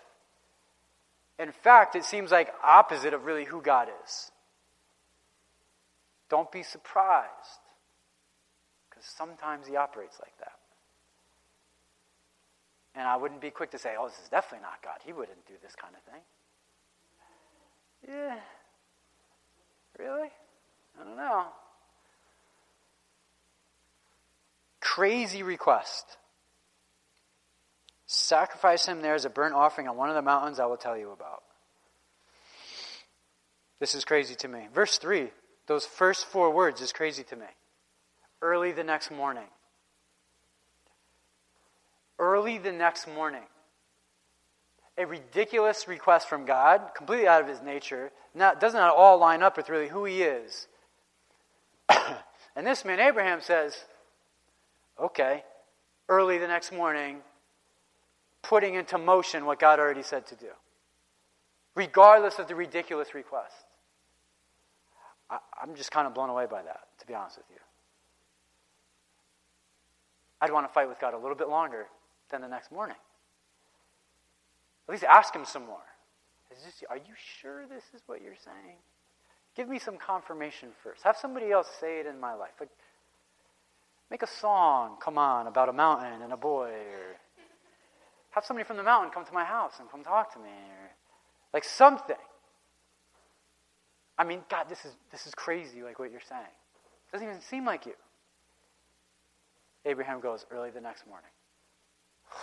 [1.39, 4.31] In fact, it seems like opposite of really who God is.
[6.29, 7.29] Don't be surprised,
[8.89, 10.57] because sometimes He operates like that.
[12.95, 14.99] And I wouldn't be quick to say, oh, this is definitely not God.
[15.03, 16.21] He wouldn't do this kind of thing.
[18.07, 18.39] Yeah.
[19.97, 20.29] Really?
[20.99, 21.45] I don't know.
[24.79, 26.17] Crazy request.
[28.13, 30.97] Sacrifice him there as a burnt offering on one of the mountains I will tell
[30.97, 31.43] you about.
[33.79, 34.67] This is crazy to me.
[34.73, 35.29] Verse 3,
[35.67, 37.47] those first four words is crazy to me.
[38.41, 39.47] Early the next morning.
[42.19, 43.43] Early the next morning
[44.97, 49.41] a ridiculous request from God, completely out of his nature, not, does not all line
[49.41, 50.67] up with really who he is.
[52.55, 53.85] and this man, Abraham, says,
[54.99, 55.43] okay,
[56.09, 57.17] early the next morning,
[58.43, 60.49] putting into motion what God already said to do,
[61.75, 63.55] regardless of the ridiculous request.
[65.29, 67.57] I, I'm just kind of blown away by that, to be honest with you.
[70.41, 71.87] I'd want to fight with God a little bit longer
[72.29, 72.97] than the next morning.
[74.87, 75.77] At least ask him some more.
[76.49, 78.75] This, are you sure this is what you're saying?
[79.55, 81.03] Give me some confirmation first.
[81.03, 82.51] Have somebody else say it in my life.
[82.59, 82.69] Like,
[84.11, 87.15] make a song, come on, about a mountain and a boy, or
[88.33, 90.91] have somebody from the mountain come to my house and come talk to me, or
[91.53, 92.15] like something.
[94.17, 96.41] I mean, God, this is this is crazy, like what you're saying.
[96.41, 97.93] It doesn't even seem like you.
[99.85, 101.29] Abraham goes early the next morning.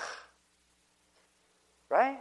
[1.88, 2.20] right?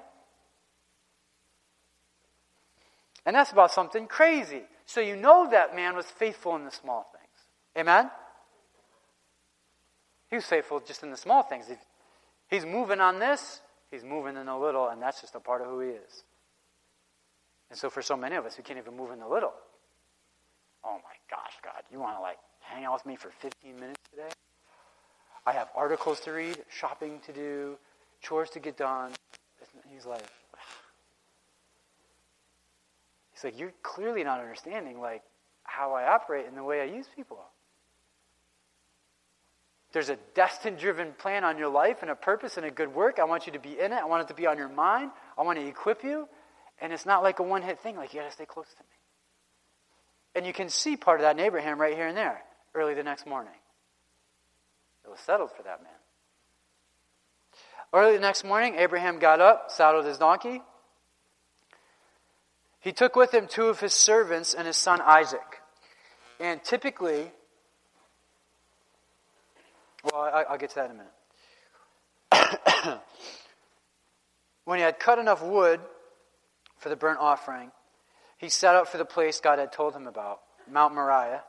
[3.25, 4.63] And that's about something crazy.
[4.85, 7.27] So you know that man was faithful in the small things.
[7.77, 8.09] Amen?
[10.29, 11.65] He was faithful just in the small things.
[12.49, 15.67] He's moving on this, he's moving in a little, and that's just a part of
[15.67, 16.23] who he is.
[17.69, 19.53] And so for so many of us, we can't even move in a little.
[20.83, 23.99] Oh my gosh, God, you want to like hang out with me for 15 minutes
[24.09, 24.29] today?
[25.45, 27.77] I have articles to read, shopping to do,
[28.21, 29.11] chores to get done.
[29.93, 30.23] He's like,
[33.33, 35.21] He's like, you're clearly not understanding like
[35.63, 37.39] how I operate and the way I use people.
[39.91, 43.19] There's a destined driven plan on your life and a purpose and a good work.
[43.19, 43.97] I want you to be in it.
[43.97, 45.11] I want it to be on your mind.
[45.37, 46.27] I want to equip you.
[46.81, 48.83] And it's not like a one hit thing, like you got to stay close to
[48.83, 48.89] me.
[50.35, 52.41] And you can see part of that in Abraham right here and there,
[52.75, 53.53] early the next morning.
[55.03, 55.91] It was settled for that man.
[57.91, 60.61] Early the next morning, Abraham got up, saddled his donkey,
[62.79, 65.61] he took with him two of his servants and his son Isaac.
[66.39, 67.31] And typically,
[70.29, 71.03] I, will get to that in a
[72.31, 73.01] minute.
[74.65, 75.79] when he had cut enough wood
[76.77, 77.71] for the burnt offering,
[78.37, 80.39] he set out for the place God had told him about,
[80.69, 81.43] Mount Moriah.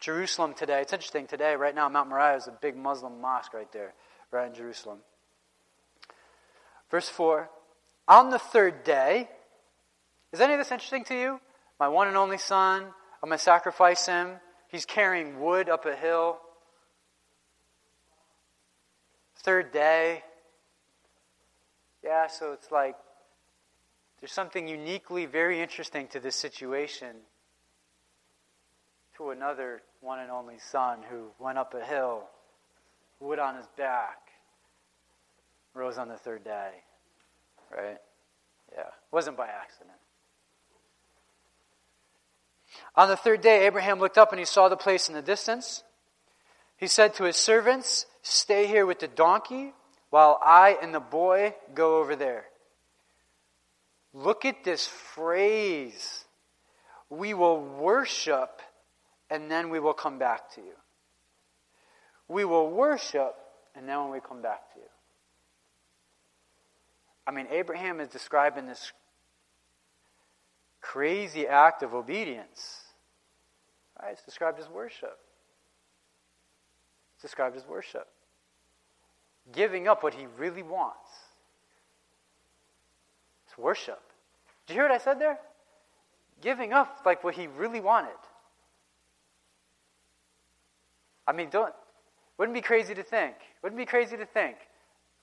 [0.00, 3.70] Jerusalem today, it's interesting today, right now, Mount Moriah is a big Muslim mosque right
[3.72, 3.94] there,
[4.30, 4.98] right in Jerusalem.
[6.90, 7.48] Verse 4
[8.08, 9.28] On the third day,
[10.32, 11.40] is any of this interesting to you?
[11.78, 14.32] My one and only son, I'm going to sacrifice him.
[14.68, 16.38] He's carrying wood up a hill.
[19.46, 20.24] Third day.
[22.02, 22.96] Yeah, so it's like
[24.20, 27.14] there's something uniquely very interesting to this situation
[29.16, 32.24] to another one and only son who went up a hill,
[33.20, 34.18] wood on his back,
[35.74, 36.70] rose on the third day.
[37.70, 37.98] Right?
[38.72, 38.80] Yeah.
[38.80, 39.96] It Wasn't by accident.
[42.96, 45.84] On the third day, Abraham looked up and he saw the place in the distance.
[46.76, 49.72] He said to his servants, Stay here with the donkey
[50.10, 52.44] while I and the boy go over there.
[54.12, 56.24] Look at this phrase.
[57.08, 58.60] We will worship
[59.30, 60.74] and then we will come back to you.
[62.28, 63.36] we will worship,
[63.74, 64.86] and then when we come back to you.
[67.26, 68.92] I mean, Abraham is describing this
[70.80, 72.82] crazy act of obedience.
[74.00, 74.12] Right?
[74.12, 75.16] It's described as worship.
[77.14, 78.08] It's described as worship.
[79.52, 81.08] Giving up what he really wants.
[83.46, 84.00] It's worship.
[84.66, 85.38] Did you hear what I said there?
[86.40, 88.18] Giving up like what he really wanted.
[91.26, 91.72] I mean, don't
[92.38, 93.34] wouldn't be crazy to think.
[93.62, 94.56] Wouldn't be crazy to think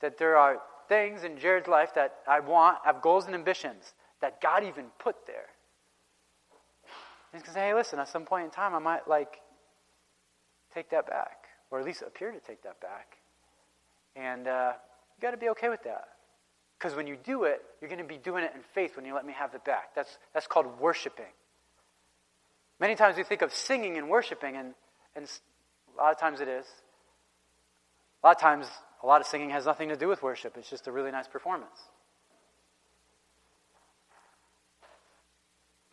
[0.01, 0.57] that there are
[0.89, 5.27] things in Jared's life that I want, have goals and ambitions that God even put
[5.27, 5.47] there.
[7.31, 9.41] He's going to say, hey, listen, at some point in time, I might like
[10.73, 13.17] take that back, or at least appear to take that back.
[14.15, 14.73] And uh,
[15.17, 16.09] you got to be okay with that.
[16.77, 19.13] Because when you do it, you're going to be doing it in faith when you
[19.13, 19.95] let me have it back.
[19.95, 21.31] That's, that's called worshiping.
[22.79, 24.73] Many times we think of singing and worshiping, and,
[25.15, 25.29] and
[25.95, 26.65] a lot of times it is.
[28.21, 28.67] A lot of times,
[29.01, 31.27] a lot of singing has nothing to do with worship, it's just a really nice
[31.27, 31.79] performance.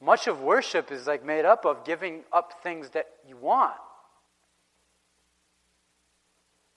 [0.03, 3.77] Much of worship is like made up of giving up things that you want.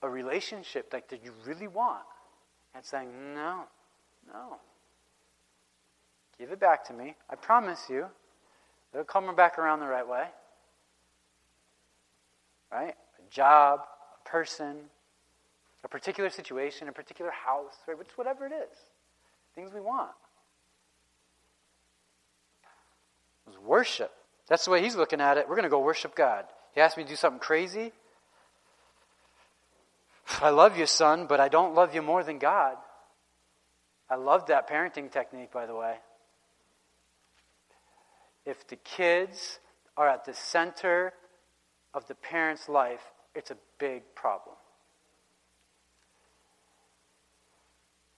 [0.04, 2.02] A relationship like that you really want.
[2.74, 3.62] And saying, no,
[4.26, 4.58] no.
[6.38, 7.14] Give it back to me.
[7.30, 8.06] I promise you.
[8.92, 10.26] It'll come back around the right way.
[12.70, 12.94] Right?
[13.18, 13.80] A job,
[14.24, 14.76] a person,
[15.84, 17.96] a particular situation, a particular house, right?
[17.98, 18.76] It's whatever it is.
[19.54, 20.10] Things we want.
[23.46, 24.12] Was worship.
[24.48, 25.48] That's the way he's looking at it.
[25.48, 26.44] We're going to go worship God.
[26.74, 27.92] He asked me to do something crazy.
[30.40, 32.76] I love you, son, but I don't love you more than God.
[34.08, 35.96] I love that parenting technique, by the way.
[38.44, 39.58] If the kids
[39.96, 41.12] are at the center
[41.94, 43.02] of the parent's life,
[43.34, 44.56] it's a big problem.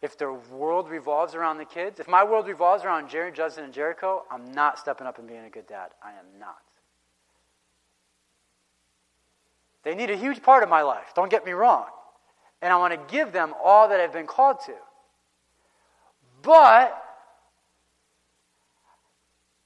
[0.02, 3.72] If their world revolves around the kids, if my world revolves around Jared, Justin, and
[3.72, 5.90] Jericho, I'm not stepping up and being a good dad.
[6.02, 6.58] I am not.
[9.84, 11.86] They need a huge part of my life, don't get me wrong.
[12.62, 14.74] And I want to give them all that I've been called to.
[16.42, 17.02] But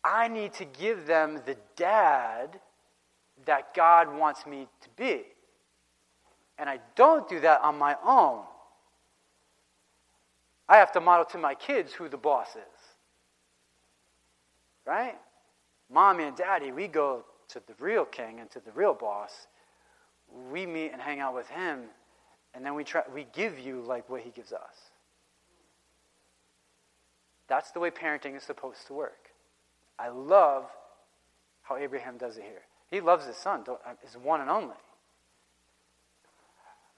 [0.05, 2.59] I need to give them the dad
[3.47, 5.23] that God wants me to be.
[6.59, 8.43] And I don't do that on my own.
[10.69, 12.81] I have to model to my kids who the boss is.
[14.87, 15.17] Right?
[15.91, 19.49] Mommy and daddy, we go to the real king and to the real boss.
[20.51, 21.85] We meet and hang out with him,
[22.55, 24.91] and then we try we give you like what he gives us.
[27.49, 29.31] That's the way parenting is supposed to work.
[29.99, 30.67] I love
[31.63, 32.63] how Abraham does it here.
[32.91, 33.75] He loves his son, uh,
[34.05, 34.77] his one and only.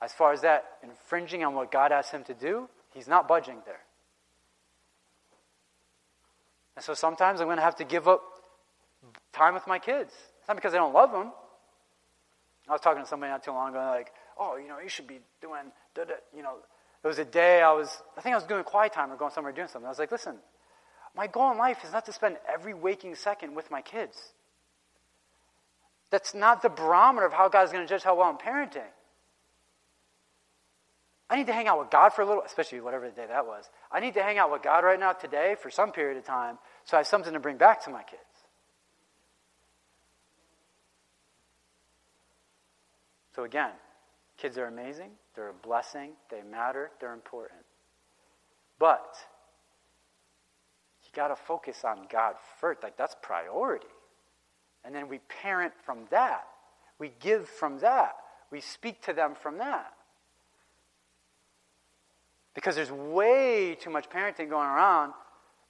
[0.01, 3.59] As far as that infringing on what God asked him to do, He's not budging
[3.65, 3.81] there.
[6.77, 8.23] And so sometimes I'm going to have to give up
[9.33, 10.13] time with my kids.
[10.39, 11.33] It's not because I don't love them.
[12.69, 15.07] I was talking to somebody not too long ago, like, oh, you know, you should
[15.07, 16.15] be doing, da, da.
[16.35, 16.55] you know,
[17.03, 19.33] there was a day I was, I think I was doing quiet time or going
[19.33, 19.87] somewhere doing something.
[19.87, 20.37] I was like, listen,
[21.17, 24.17] my goal in life is not to spend every waking second with my kids.
[26.11, 28.89] That's not the barometer of how God's going to judge how well I'm parenting.
[31.29, 33.47] I need to hang out with God for a little, especially whatever the day that
[33.47, 33.65] was.
[33.91, 36.59] I need to hang out with God right now today for some period of time
[36.85, 38.21] so I have something to bring back to my kids.
[43.35, 43.71] So again,
[44.43, 47.61] kids are amazing, they're a blessing, they matter, they're important.
[48.81, 49.17] But
[51.05, 52.83] you got to focus on God first.
[52.83, 53.87] Like that's priority.
[54.85, 56.49] And then we parent from that.
[56.99, 58.17] We give from that.
[58.51, 59.93] We speak to them from that.
[62.55, 65.13] Because there's way too much parenting going around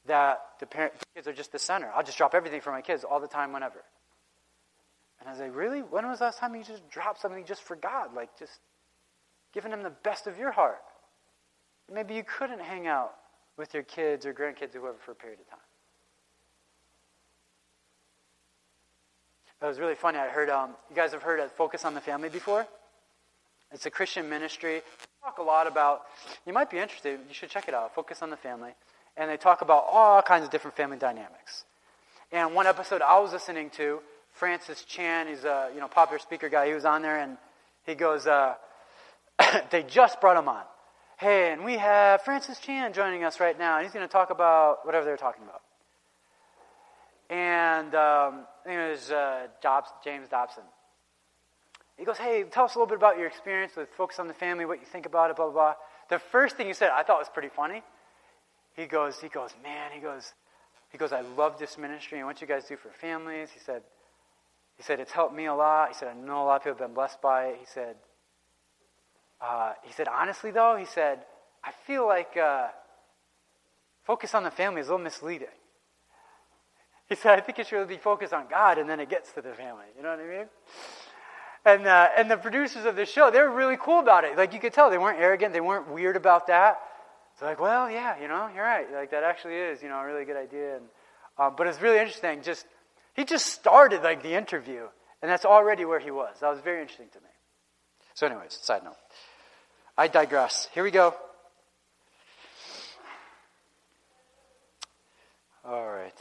[0.07, 1.91] that the, parent, the kids are just the center.
[1.95, 3.85] I'll just drop everything for my kids all the time, whenever.
[5.23, 5.81] And I was like, really?
[5.81, 8.13] When was the last time you just dropped something you just for God?
[8.13, 8.59] Like just
[9.55, 10.83] giving them the best of your heart.
[11.93, 13.15] Maybe you couldn't hang out
[13.57, 15.59] with your kids or grandkids or whoever for a period of time.
[19.61, 20.19] It was really funny.
[20.19, 22.67] I heard, um, you guys have heard of Focus on the Family before?
[23.71, 24.81] It's a Christian ministry.
[24.81, 26.03] They talk a lot about,
[26.45, 28.73] you might be interested, you should check it out, Focus on the Family.
[29.17, 31.65] And they talk about all kinds of different family dynamics.
[32.33, 34.01] And one episode I was listening to,
[34.33, 37.39] Francis Chan, he's a you know popular speaker guy, he was on there and
[37.85, 38.55] he goes, uh,
[39.71, 40.63] they just brought him on.
[41.19, 44.31] Hey, and we have Francis Chan joining us right now, and he's going to talk
[44.31, 45.63] about whatever they're talking about.
[47.31, 50.65] And um, it was uh, Jobs, James Dobson
[52.03, 54.35] he goes, Hey, tell us a little bit about your experience with Focus on the
[54.35, 55.75] Family, what you think about it, blah, blah, blah.
[56.09, 57.83] The first thing he said I thought was pretty funny.
[58.75, 60.33] He goes, he goes, man, he goes,
[60.91, 63.51] he goes, I love this ministry and what you guys do for families.
[63.53, 63.83] He said,
[64.83, 65.91] he said, it's helped me a lot.
[65.91, 67.57] He said, I know a lot of people have been blessed by it.
[67.61, 67.95] He said,
[69.41, 71.21] uh, he said, honestly though, he said,
[71.63, 72.67] I feel like uh,
[74.03, 75.47] focus on the family is a little misleading.
[77.09, 79.31] He said, I think it should really be focused on God and then it gets
[79.35, 79.85] to the family.
[79.97, 80.47] You know what I mean?
[81.65, 84.37] And, uh, and the producers of the show, they were really cool about it.
[84.37, 86.81] Like you could tell, they weren't arrogant, they weren't weird about that.
[87.39, 88.91] They're like, well, yeah, you know, you're right.
[88.93, 90.79] Like that actually is, you know, a really good idea.
[90.79, 90.85] And,
[91.39, 92.43] um, but it's really interesting.
[92.43, 92.67] Just
[93.15, 94.87] he just started like the interview,
[95.21, 96.37] and that's already where he was.
[96.41, 97.31] That was very interesting to me.
[98.15, 98.97] So, anyways, side note.
[99.97, 100.69] I digress.
[100.73, 101.15] Here we go.
[105.65, 106.19] All right.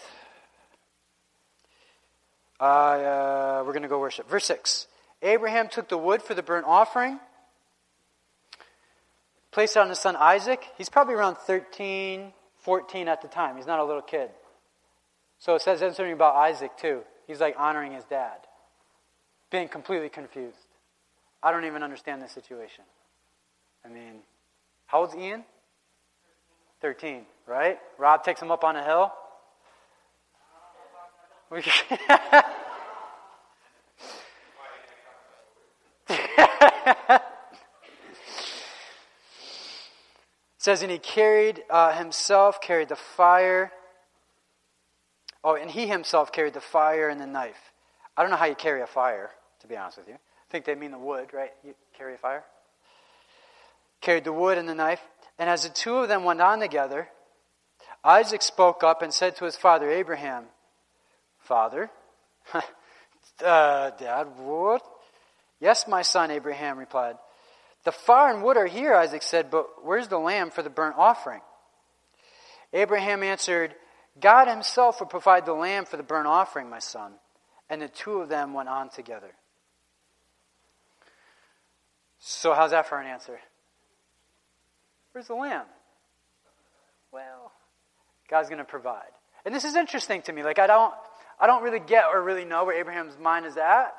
[2.60, 4.30] Uh, we're going to go worship.
[4.30, 4.88] Verse 6.
[5.24, 7.20] Abraham took the wood for the burnt offering,
[9.52, 10.64] placed it on his son Isaac.
[10.78, 13.58] He's probably around 13, 14 at the time.
[13.58, 14.30] He's not a little kid.
[15.42, 17.02] So it says something about Isaac, too.
[17.26, 18.38] He's like honoring his dad,
[19.50, 20.56] being completely confused.
[21.42, 22.84] I don't even understand this situation.
[23.84, 24.20] I mean,
[24.86, 25.44] how old's Ian?
[26.82, 27.80] 13, right?
[27.98, 29.12] Rob takes him up on a hill.
[40.60, 43.72] says, and he carried uh, himself, carried the fire.
[45.44, 47.72] Oh, and he himself carried the fire and the knife.
[48.16, 49.30] I don't know how you carry a fire,
[49.62, 50.16] to be honest with you.
[50.16, 51.52] I think they mean the wood, right?
[51.64, 52.44] You carry a fire?
[54.02, 55.02] Carried the wood and the knife.
[55.39, 57.08] And as the two of them went on together,
[58.04, 60.46] Isaac spoke up and said to his father Abraham,
[61.39, 61.89] Father,
[63.44, 64.84] uh, Dad, what?
[65.60, 67.16] Yes, my son, Abraham replied.
[67.84, 70.96] The fire and wood are here, Isaac said, but where's the lamb for the burnt
[70.98, 71.42] offering?
[72.74, 73.74] Abraham answered,
[74.20, 77.14] God himself will provide the lamb for the burnt offering, my son.
[77.70, 79.32] And the two of them went on together.
[82.20, 83.39] So, how's that for an answer?
[85.12, 85.66] Where's the lamb?
[87.12, 87.51] Well,
[88.30, 89.09] God's going to provide.
[89.45, 90.43] And this is interesting to me.
[90.43, 90.93] Like, I don't,
[91.39, 93.93] I don't really get or really know where Abraham's mind is at.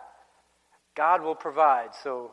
[0.94, 1.94] God will provide.
[2.02, 2.32] So,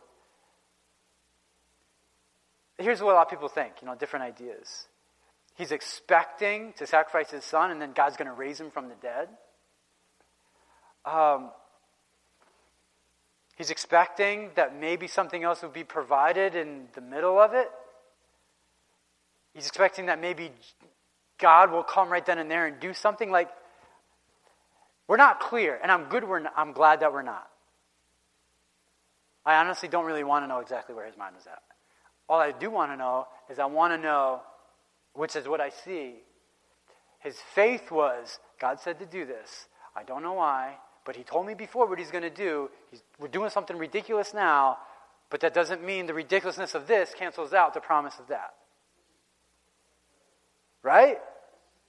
[2.77, 4.87] here's what a lot of people think, you know, different ideas.
[5.59, 8.95] He's expecting to sacrifice his son, and then God's going to raise him from the
[8.95, 9.27] dead.
[11.03, 11.51] Um,
[13.57, 17.69] he's expecting that maybe something else will be provided in the middle of it.
[19.53, 20.49] He's expecting that maybe
[21.37, 23.49] God will come right then and there and do something like.
[25.09, 26.23] We're not clear, and I'm good.
[26.23, 27.49] We're not, I'm glad that we're not.
[29.45, 31.61] I honestly don't really want to know exactly where his mind is at.
[32.29, 34.41] All I do want to know is I want to know,
[35.19, 36.13] which is what I see.
[37.19, 39.67] His faith was God said to do this.
[39.93, 42.69] I don't know why, but He told me before what He's going to do.
[42.89, 44.77] He's, we're doing something ridiculous now,
[45.29, 48.53] but that doesn't mean the ridiculousness of this cancels out the promise of that.
[50.83, 51.17] Right?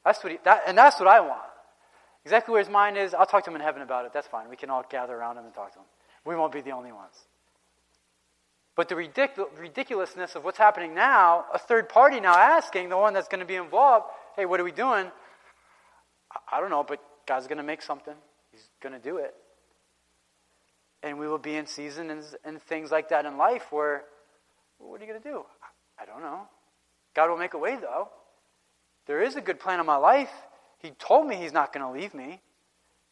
[0.04, 1.40] That's what he, that, and that's what I want.
[2.24, 4.12] Exactly where his mind is, I'll talk to him in heaven about it.
[4.12, 4.48] That's fine.
[4.50, 5.86] We can all gather around him and talk to him.
[6.24, 7.14] We won't be the only ones.
[8.80, 13.12] But the ridic- ridiculousness of what's happening now, a third party now asking, the one
[13.12, 14.06] that's going to be involved,
[14.36, 15.10] hey, what are we doing?
[16.32, 18.14] I, I don't know, but God's going to make something.
[18.50, 19.34] He's going to do it.
[21.02, 24.04] And we will be in seasons and things like that in life where,
[24.78, 25.44] well, what are you going to do?
[26.00, 26.48] I don't know.
[27.12, 28.08] God will make a way, though.
[29.04, 30.32] There is a good plan in my life.
[30.78, 32.40] He told me He's not going to leave me,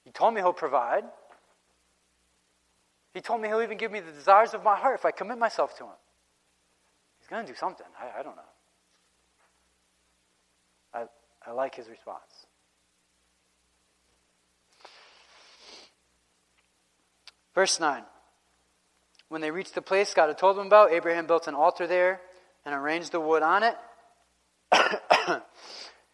[0.02, 1.04] He told me He'll provide.
[3.18, 5.38] He told me He'll even give me the desires of my heart if I commit
[5.38, 5.90] myself to Him.
[7.18, 7.84] He's going to do something.
[8.00, 8.42] I, I don't know.
[10.94, 11.04] I,
[11.44, 12.46] I like His response.
[17.56, 18.04] Verse 9.
[19.30, 22.20] When they reached the place God had told them about, Abraham built an altar there
[22.64, 23.74] and arranged the wood on it.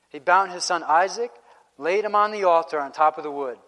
[0.09, 1.33] he bound his son Isaac,
[1.77, 3.59] laid him on the altar on top of the wood.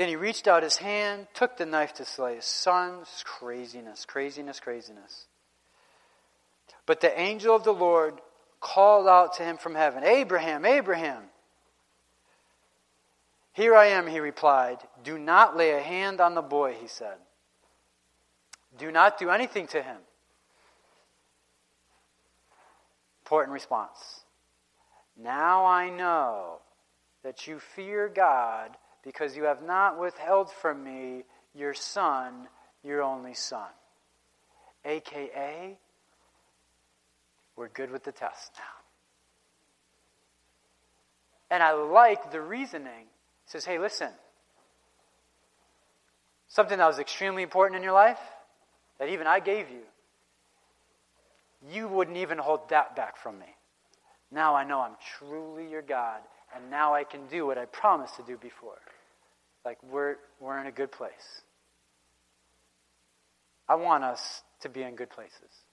[0.00, 3.02] Then he reached out his hand, took the knife to slay his son.
[3.22, 5.26] Craziness, craziness, craziness.
[6.86, 8.14] But the angel of the Lord
[8.60, 11.24] called out to him from heaven Abraham, Abraham.
[13.52, 14.78] Here I am, he replied.
[15.04, 17.18] Do not lay a hand on the boy, he said.
[18.78, 19.98] Do not do anything to him.
[23.26, 24.24] Important response.
[25.14, 26.60] Now I know
[27.22, 31.24] that you fear God because you have not withheld from me
[31.54, 32.48] your son,
[32.82, 33.68] your only son.
[34.84, 35.78] AKA,
[37.56, 38.62] we're good with the test now.
[41.50, 43.06] And I like the reasoning.
[43.44, 44.10] He says, hey, listen,
[46.48, 48.20] something that was extremely important in your life
[48.98, 49.82] that even I gave you,
[51.70, 53.46] you wouldn't even hold that back from me.
[54.30, 56.20] Now I know I'm truly your God,
[56.54, 58.78] and now I can do what I promised to do before.
[59.64, 61.42] Like, we're, we're in a good place.
[63.68, 65.64] I want us to be in good places.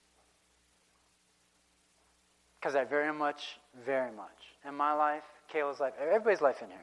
[2.59, 4.27] Because I very much, very much,
[4.67, 5.23] in my life,
[5.53, 6.79] Kayla's life, everybody's life in here,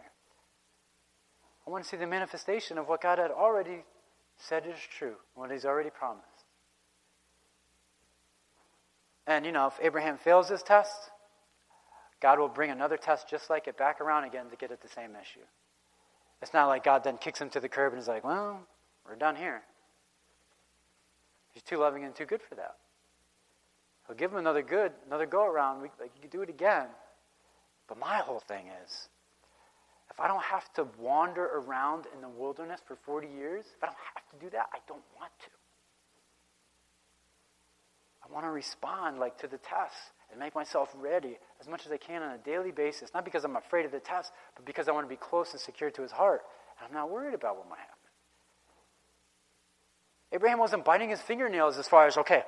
[1.66, 3.84] I want to see the manifestation of what God had already
[4.36, 6.28] said is true, what He's already promised.
[9.26, 11.10] And, you know, if Abraham fails this test,
[12.20, 14.88] God will bring another test just like it back around again to get at the
[14.88, 15.44] same issue.
[16.44, 18.60] It's not like God then kicks him to the curb and is like, well,
[19.08, 19.62] we're done here.
[21.54, 22.76] He's too loving and too good for that.
[24.06, 25.80] He'll give him another good, another go around.
[25.80, 26.88] We, like, you can do it again.
[27.88, 29.08] But my whole thing is
[30.10, 33.86] if I don't have to wander around in the wilderness for 40 years, if I
[33.86, 35.63] don't have to do that, I don't want to.
[38.24, 39.96] I want to respond like to the test
[40.30, 43.44] and make myself ready as much as I can on a daily basis, not because
[43.44, 46.02] I'm afraid of the test, but because I want to be close and secure to
[46.02, 46.42] his heart.
[46.78, 47.94] And I'm not worried about what might happen.
[50.32, 52.42] Abraham wasn't biting his fingernails as far as, okay,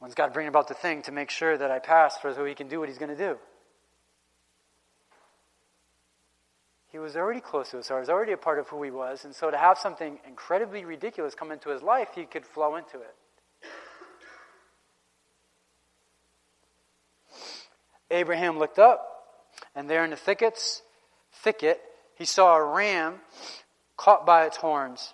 [0.00, 2.68] when's God bringing about the thing to make sure that I pass so he can
[2.68, 3.38] do what he's going to do?
[6.92, 9.24] He was already close to us, or was already a part of who he was,
[9.24, 12.98] and so to have something incredibly ridiculous come into his life, he could flow into
[12.98, 13.14] it.
[18.10, 19.06] Abraham looked up,
[19.74, 20.82] and there in the thickets,
[21.32, 21.80] thicket,
[22.16, 23.20] he saw a ram
[23.96, 25.12] caught by its horns.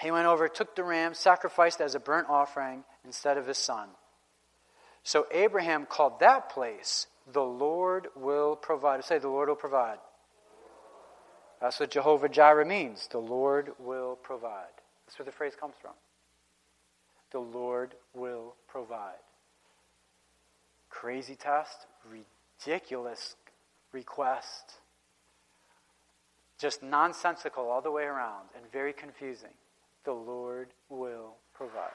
[0.00, 3.88] He went over, took the ram, sacrificed as a burnt offering instead of his son.
[5.02, 9.04] So Abraham called that place, the Lord will provide.
[9.04, 9.98] Say, the Lord will provide.
[11.60, 13.08] That's what Jehovah Jireh means.
[13.10, 14.66] The Lord will provide.
[15.06, 15.94] That's where the phrase comes from.
[17.32, 19.18] The Lord will provide.
[20.88, 23.36] Crazy test, ridiculous
[23.92, 24.78] request.
[26.58, 29.54] Just nonsensical all the way around and very confusing.
[30.04, 31.92] The Lord will provide.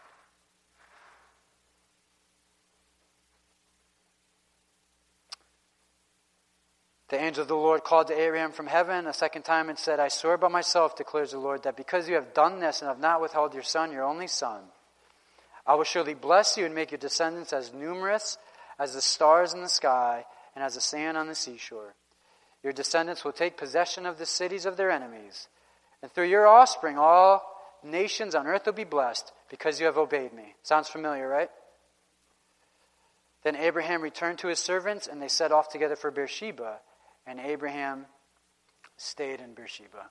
[7.13, 9.99] The angel of the Lord called to Abraham from heaven a second time and said,
[9.99, 12.99] I swear by myself, declares the Lord, that because you have done this and have
[12.99, 14.61] not withheld your son, your only son,
[15.67, 18.39] I will surely bless you and make your descendants as numerous
[18.79, 21.95] as the stars in the sky and as the sand on the seashore.
[22.63, 25.47] Your descendants will take possession of the cities of their enemies,
[26.01, 27.43] and through your offspring all
[27.83, 30.55] nations on earth will be blessed because you have obeyed me.
[30.63, 31.49] Sounds familiar, right?
[33.43, 36.79] Then Abraham returned to his servants, and they set off together for Beersheba,
[37.27, 38.05] and Abraham
[38.95, 40.09] stayed in Beersheba.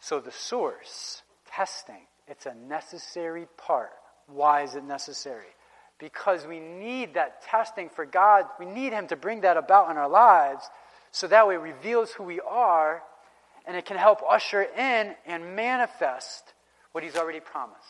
[0.00, 3.92] So the source, testing, it's a necessary part
[4.26, 5.46] why is it necessary?
[5.98, 8.46] Because we need that testing for God.
[8.58, 10.68] We need Him to bring that about in our lives
[11.12, 13.02] so that way it reveals who we are
[13.66, 16.52] and it can help usher in and manifest
[16.92, 17.80] what He's already promised.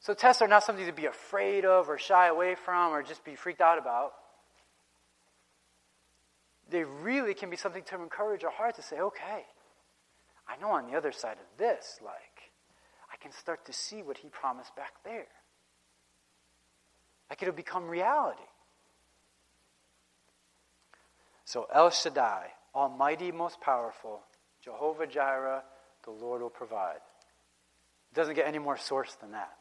[0.00, 3.24] So tests are not something to be afraid of or shy away from or just
[3.24, 4.12] be freaked out about.
[6.70, 9.44] They really can be something to encourage our heart to say, okay,
[10.48, 12.27] I know on the other side of this, like,
[13.18, 15.26] I can start to see what he promised back there.
[17.30, 18.42] Like it'll become reality.
[21.44, 24.20] So El Shaddai, Almighty, most powerful,
[24.62, 25.62] Jehovah Jireh,
[26.04, 27.00] the Lord will provide.
[28.12, 29.52] It doesn't get any more source than that.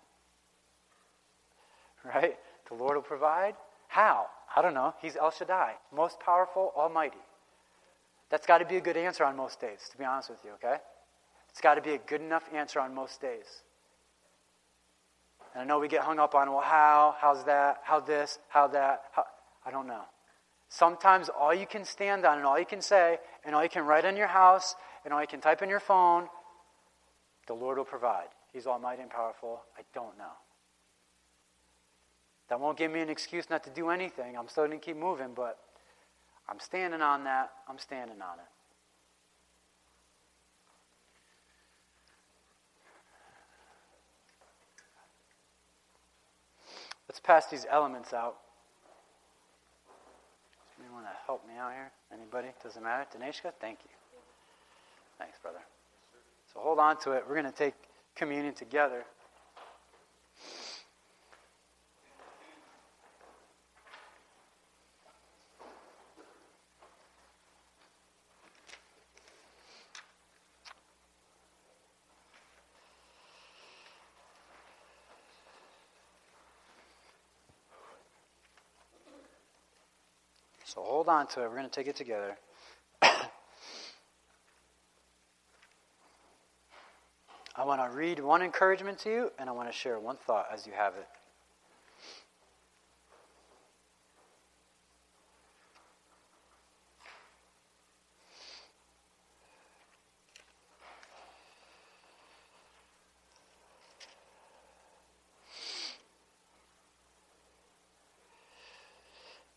[2.05, 2.37] Right?
[2.69, 3.55] The Lord will provide.
[3.87, 4.27] How?
[4.55, 4.93] I don't know.
[5.01, 7.17] He's El Shaddai, most powerful, almighty.
[8.29, 10.51] That's got to be a good answer on most days, to be honest with you,
[10.51, 10.77] okay?
[11.57, 13.63] It's got to be a good enough answer on most days.
[15.55, 17.15] And I know we get hung up on, well, how?
[17.19, 17.79] How's that?
[17.81, 18.37] How this?
[18.47, 19.05] How that?
[19.11, 19.25] How?
[19.65, 20.03] I don't know.
[20.69, 23.87] Sometimes all you can stand on and all you can say and all you can
[23.87, 26.27] write in your house and all you can type in your phone,
[27.47, 28.27] the Lord will provide.
[28.53, 29.63] He's almighty and powerful.
[29.75, 30.35] I don't know.
[32.49, 34.37] That won't give me an excuse not to do anything.
[34.37, 35.57] I'm still going to keep moving, but
[36.47, 37.49] I'm standing on that.
[37.67, 38.45] I'm standing on it.
[47.17, 48.35] Let's pass these elements out.
[50.75, 51.89] Somebody want to help me out here?
[52.13, 52.49] Anybody?
[52.61, 53.07] Doesn't matter.
[53.11, 53.89] Daneshka, thank you.
[55.17, 55.57] Thanks, brother.
[56.53, 57.23] So hold on to it.
[57.27, 57.73] We're going to take
[58.15, 59.03] communion together.
[80.77, 81.49] So hold on to it.
[81.49, 82.37] We're going to take it together.
[83.01, 83.19] I
[87.63, 90.67] want to read one encouragement to you, and I want to share one thought as
[90.67, 91.07] you have it.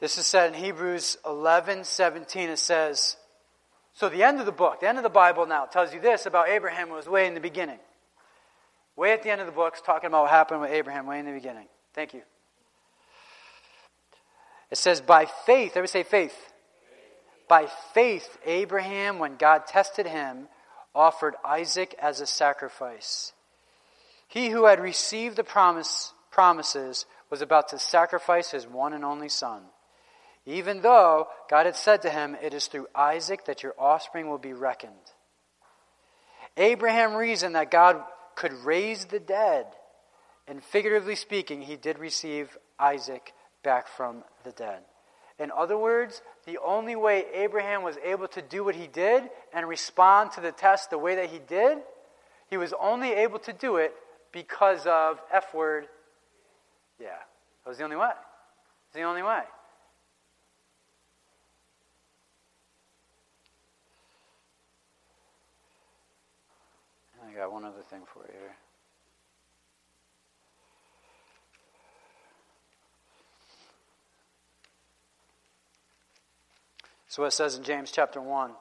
[0.01, 2.49] This is said in Hebrews 11 17.
[2.49, 3.17] It says,
[3.93, 6.25] So the end of the book, the end of the Bible now, tells you this
[6.25, 7.79] about Abraham was way in the beginning.
[8.97, 11.19] Way at the end of the book, it's talking about what happened with Abraham way
[11.19, 11.67] in the beginning.
[11.95, 12.23] Thank you.
[14.71, 16.37] It says, By faith, everybody say faith.
[17.47, 20.49] By faith, Abraham, when God tested him,
[20.95, 23.33] offered Isaac as a sacrifice.
[24.29, 29.29] He who had received the promise, promises was about to sacrifice his one and only
[29.29, 29.63] son
[30.47, 34.39] even though God had said to him, It is through Isaac that your offspring will
[34.39, 34.95] be reckoned.
[36.57, 38.03] Abraham reasoned that God
[38.35, 39.67] could raise the dead,
[40.49, 43.33] and figuratively speaking, he did receive Isaac
[43.63, 44.81] back from the dead.
[45.39, 49.23] In other words, the only way Abraham was able to do what he did
[49.55, 51.79] and respond to the test the way that he did,
[52.49, 53.95] he was only able to do it
[54.33, 55.87] because of F word.
[57.01, 57.09] Yeah,
[57.65, 58.11] that was the only way.
[58.11, 59.43] It was the only way.
[67.31, 68.57] I got one other thing for you here.
[77.07, 78.53] So it says in James chapter 1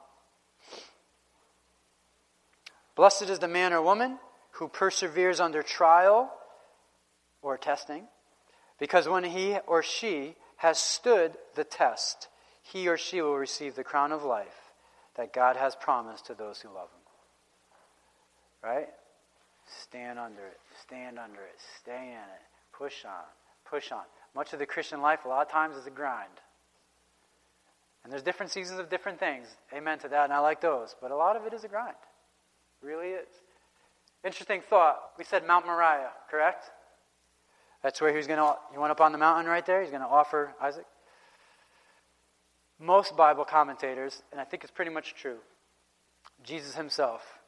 [2.94, 4.18] Blessed is the man or woman
[4.52, 6.32] who perseveres under trial
[7.42, 8.04] or testing,
[8.78, 12.28] because when he or she has stood the test,
[12.62, 14.72] he or she will receive the crown of life
[15.16, 16.99] that God has promised to those who love him.
[18.62, 18.88] Right?
[19.82, 20.58] Stand under it.
[20.82, 21.58] Stand under it.
[21.80, 22.42] Stay in it.
[22.72, 23.24] Push on.
[23.64, 24.02] Push on.
[24.34, 26.28] Much of the Christian life, a lot of times, is a grind.
[28.02, 29.46] And there's different seasons of different things.
[29.74, 30.94] Amen to that, and I like those.
[31.00, 31.96] But a lot of it is a grind.
[32.82, 33.28] It really is.
[34.24, 34.98] Interesting thought.
[35.18, 36.64] We said Mount Moriah, correct?
[37.82, 39.80] That's where he was going to, he went up on the mountain right there.
[39.80, 40.84] He's going to offer Isaac.
[42.78, 45.36] Most Bible commentators, and I think it's pretty much true,
[46.42, 47.39] Jesus himself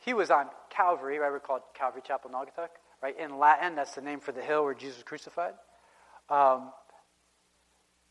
[0.00, 1.30] he was on Calvary, right?
[1.30, 2.70] We're called Calvary Chapel Naugatuck,
[3.02, 3.18] right?
[3.18, 5.54] In Latin, that's the name for the hill where Jesus was crucified.
[6.28, 6.72] Um,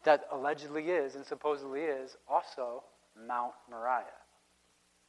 [0.04, 2.84] that allegedly is and supposedly is also
[3.28, 4.06] Mount Moriah.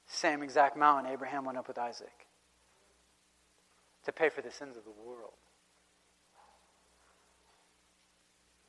[0.06, 2.26] Same exact mountain Abraham went up with Isaac
[4.04, 5.32] to pay for the sins of the world.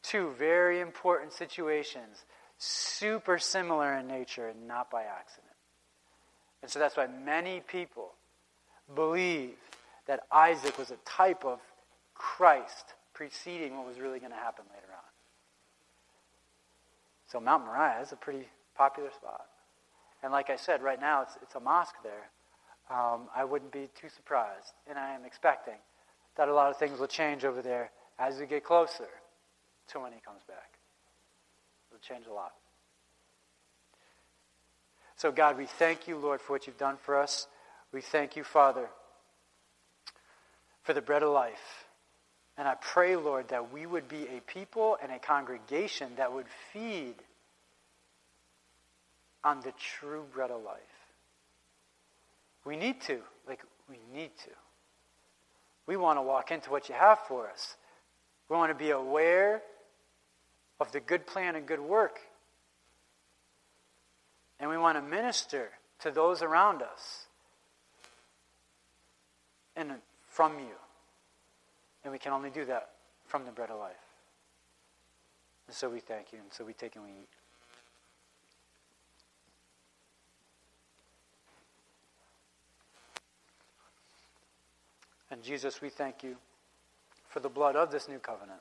[0.03, 2.26] Two very important situations,
[2.57, 5.51] super similar in nature and not by accident.
[6.62, 8.14] And so that's why many people
[8.93, 9.55] believe
[10.07, 11.59] that Isaac was a type of
[12.14, 15.03] Christ preceding what was really going to happen later on.
[17.28, 19.45] So Mount Moriah is a pretty popular spot.
[20.24, 22.30] And like I said, right now it's, it's a mosque there.
[22.89, 25.78] Um, I wouldn't be too surprised, and I am expecting
[26.36, 29.07] that a lot of things will change over there as we get closer
[29.88, 30.78] to when he comes back.
[31.89, 32.51] It'll change a lot.
[35.22, 37.46] So, God, we thank you, Lord, for what you've done for us.
[37.94, 38.90] We thank you, Father,
[40.82, 41.86] for the bread of life.
[42.58, 46.48] And I pray, Lord, that we would be a people and a congregation that would
[46.74, 47.14] feed
[49.44, 50.80] on the true bread of life.
[52.66, 53.20] We need to.
[53.48, 54.52] Like, we need to.
[55.86, 57.76] We want to walk into what you have for us.
[58.50, 59.62] We want to be aware
[60.80, 62.22] of the good plan and good work
[64.62, 67.26] and we want to minister to those around us
[69.76, 69.91] and
[70.30, 70.76] from you.
[72.03, 72.91] And we can only do that
[73.26, 73.95] from the bread of life.
[75.68, 77.30] And so we thank you, and so we take and we eat.
[85.32, 86.36] And Jesus, we thank you
[87.30, 88.59] for the blood of this new covenant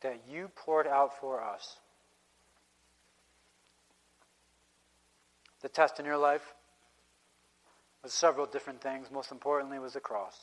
[0.00, 1.76] that you poured out for us.
[5.62, 6.54] The test in your life
[8.02, 9.10] was several different things.
[9.10, 10.36] Most importantly was the cross.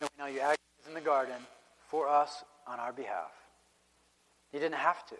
[0.00, 0.58] And we know you acted
[0.88, 1.40] in the garden
[1.88, 3.32] for us on our behalf.
[4.52, 5.16] You didn't have to.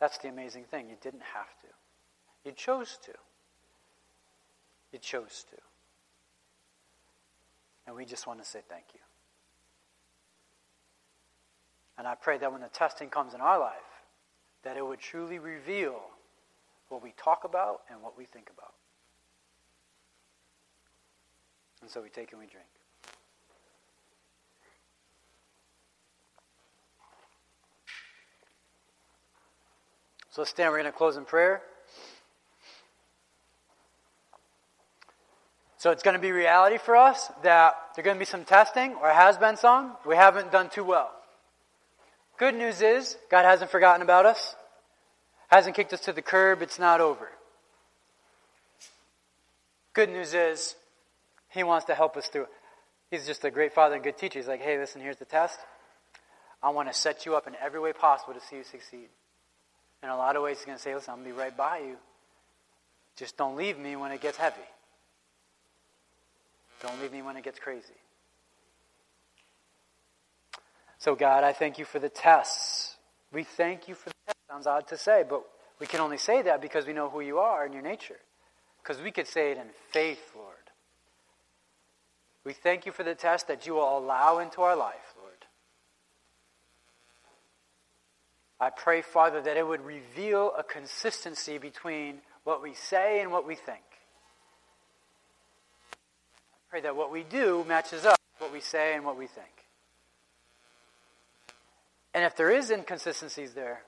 [0.00, 0.88] That's the amazing thing.
[0.88, 1.66] You didn't have to.
[2.44, 3.12] You chose to.
[4.92, 5.56] You chose to.
[7.86, 9.00] And we just want to say thank you.
[11.96, 13.87] And I pray that when the testing comes in our life,
[14.62, 16.00] that it would truly reveal
[16.88, 18.74] what we talk about and what we think about.
[21.80, 22.66] And so we take and we drink.
[30.30, 30.70] So let's stand.
[30.70, 31.62] We're going to close in prayer.
[35.78, 38.94] So it's going to be reality for us that there's going to be some testing,
[38.96, 39.92] or has been some.
[40.04, 41.17] We haven't done too well.
[42.38, 44.54] Good news is, God hasn't forgotten about us,
[45.48, 47.28] hasn't kicked us to the curb, it's not over.
[49.92, 50.76] Good news is,
[51.50, 52.48] He wants to help us through it.
[53.10, 54.38] He's just a great father and good teacher.
[54.38, 55.58] He's like, hey, listen, here's the test.
[56.62, 59.08] I want to set you up in every way possible to see you succeed.
[60.02, 61.56] In a lot of ways, He's going to say, listen, I'm going to be right
[61.56, 61.96] by you.
[63.16, 64.56] Just don't leave me when it gets heavy.
[66.82, 67.94] Don't leave me when it gets crazy.
[70.98, 72.96] So, God, I thank you for the tests.
[73.32, 74.40] We thank you for the tests.
[74.50, 75.44] Sounds odd to say, but
[75.78, 78.18] we can only say that because we know who you are and your nature.
[78.82, 80.54] Because we could say it in faith, Lord.
[82.44, 85.44] We thank you for the test that you will allow into our life, Lord.
[88.60, 93.46] I pray, Father, that it would reveal a consistency between what we say and what
[93.46, 93.82] we think.
[95.92, 99.57] I pray that what we do matches up what we say and what we think.
[102.18, 103.82] And if there is inconsistencies there,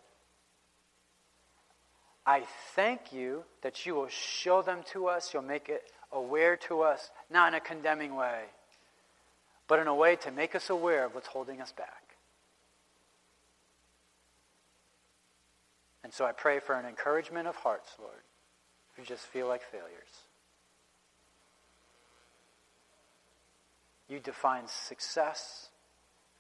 [2.24, 2.44] I
[2.76, 7.10] thank you that you will show them to us, you'll make it aware to us,
[7.28, 8.42] not in a condemning way,
[9.66, 12.14] but in a way to make us aware of what's holding us back.
[16.04, 18.22] And so I pray for an encouragement of hearts, Lord,
[18.94, 20.22] who just feel like failures.
[24.08, 25.70] you define success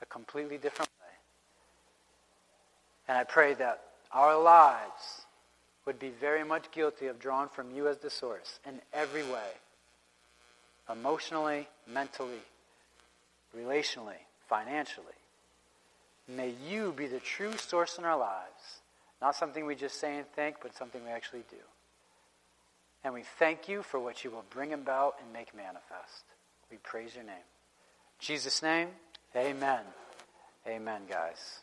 [0.00, 0.99] a completely different way.
[3.10, 3.80] And I pray that
[4.12, 5.26] our lives
[5.84, 9.50] would be very much guilty of drawing from you as the source in every way
[10.88, 12.38] emotionally, mentally,
[13.56, 15.06] relationally, financially.
[16.28, 18.78] May you be the true source in our lives.
[19.20, 21.56] Not something we just say and think, but something we actually do.
[23.02, 26.26] And we thank you for what you will bring about and make manifest.
[26.70, 27.34] We praise your name.
[28.20, 28.90] Jesus' name,
[29.34, 29.80] amen.
[30.68, 31.60] Amen, guys.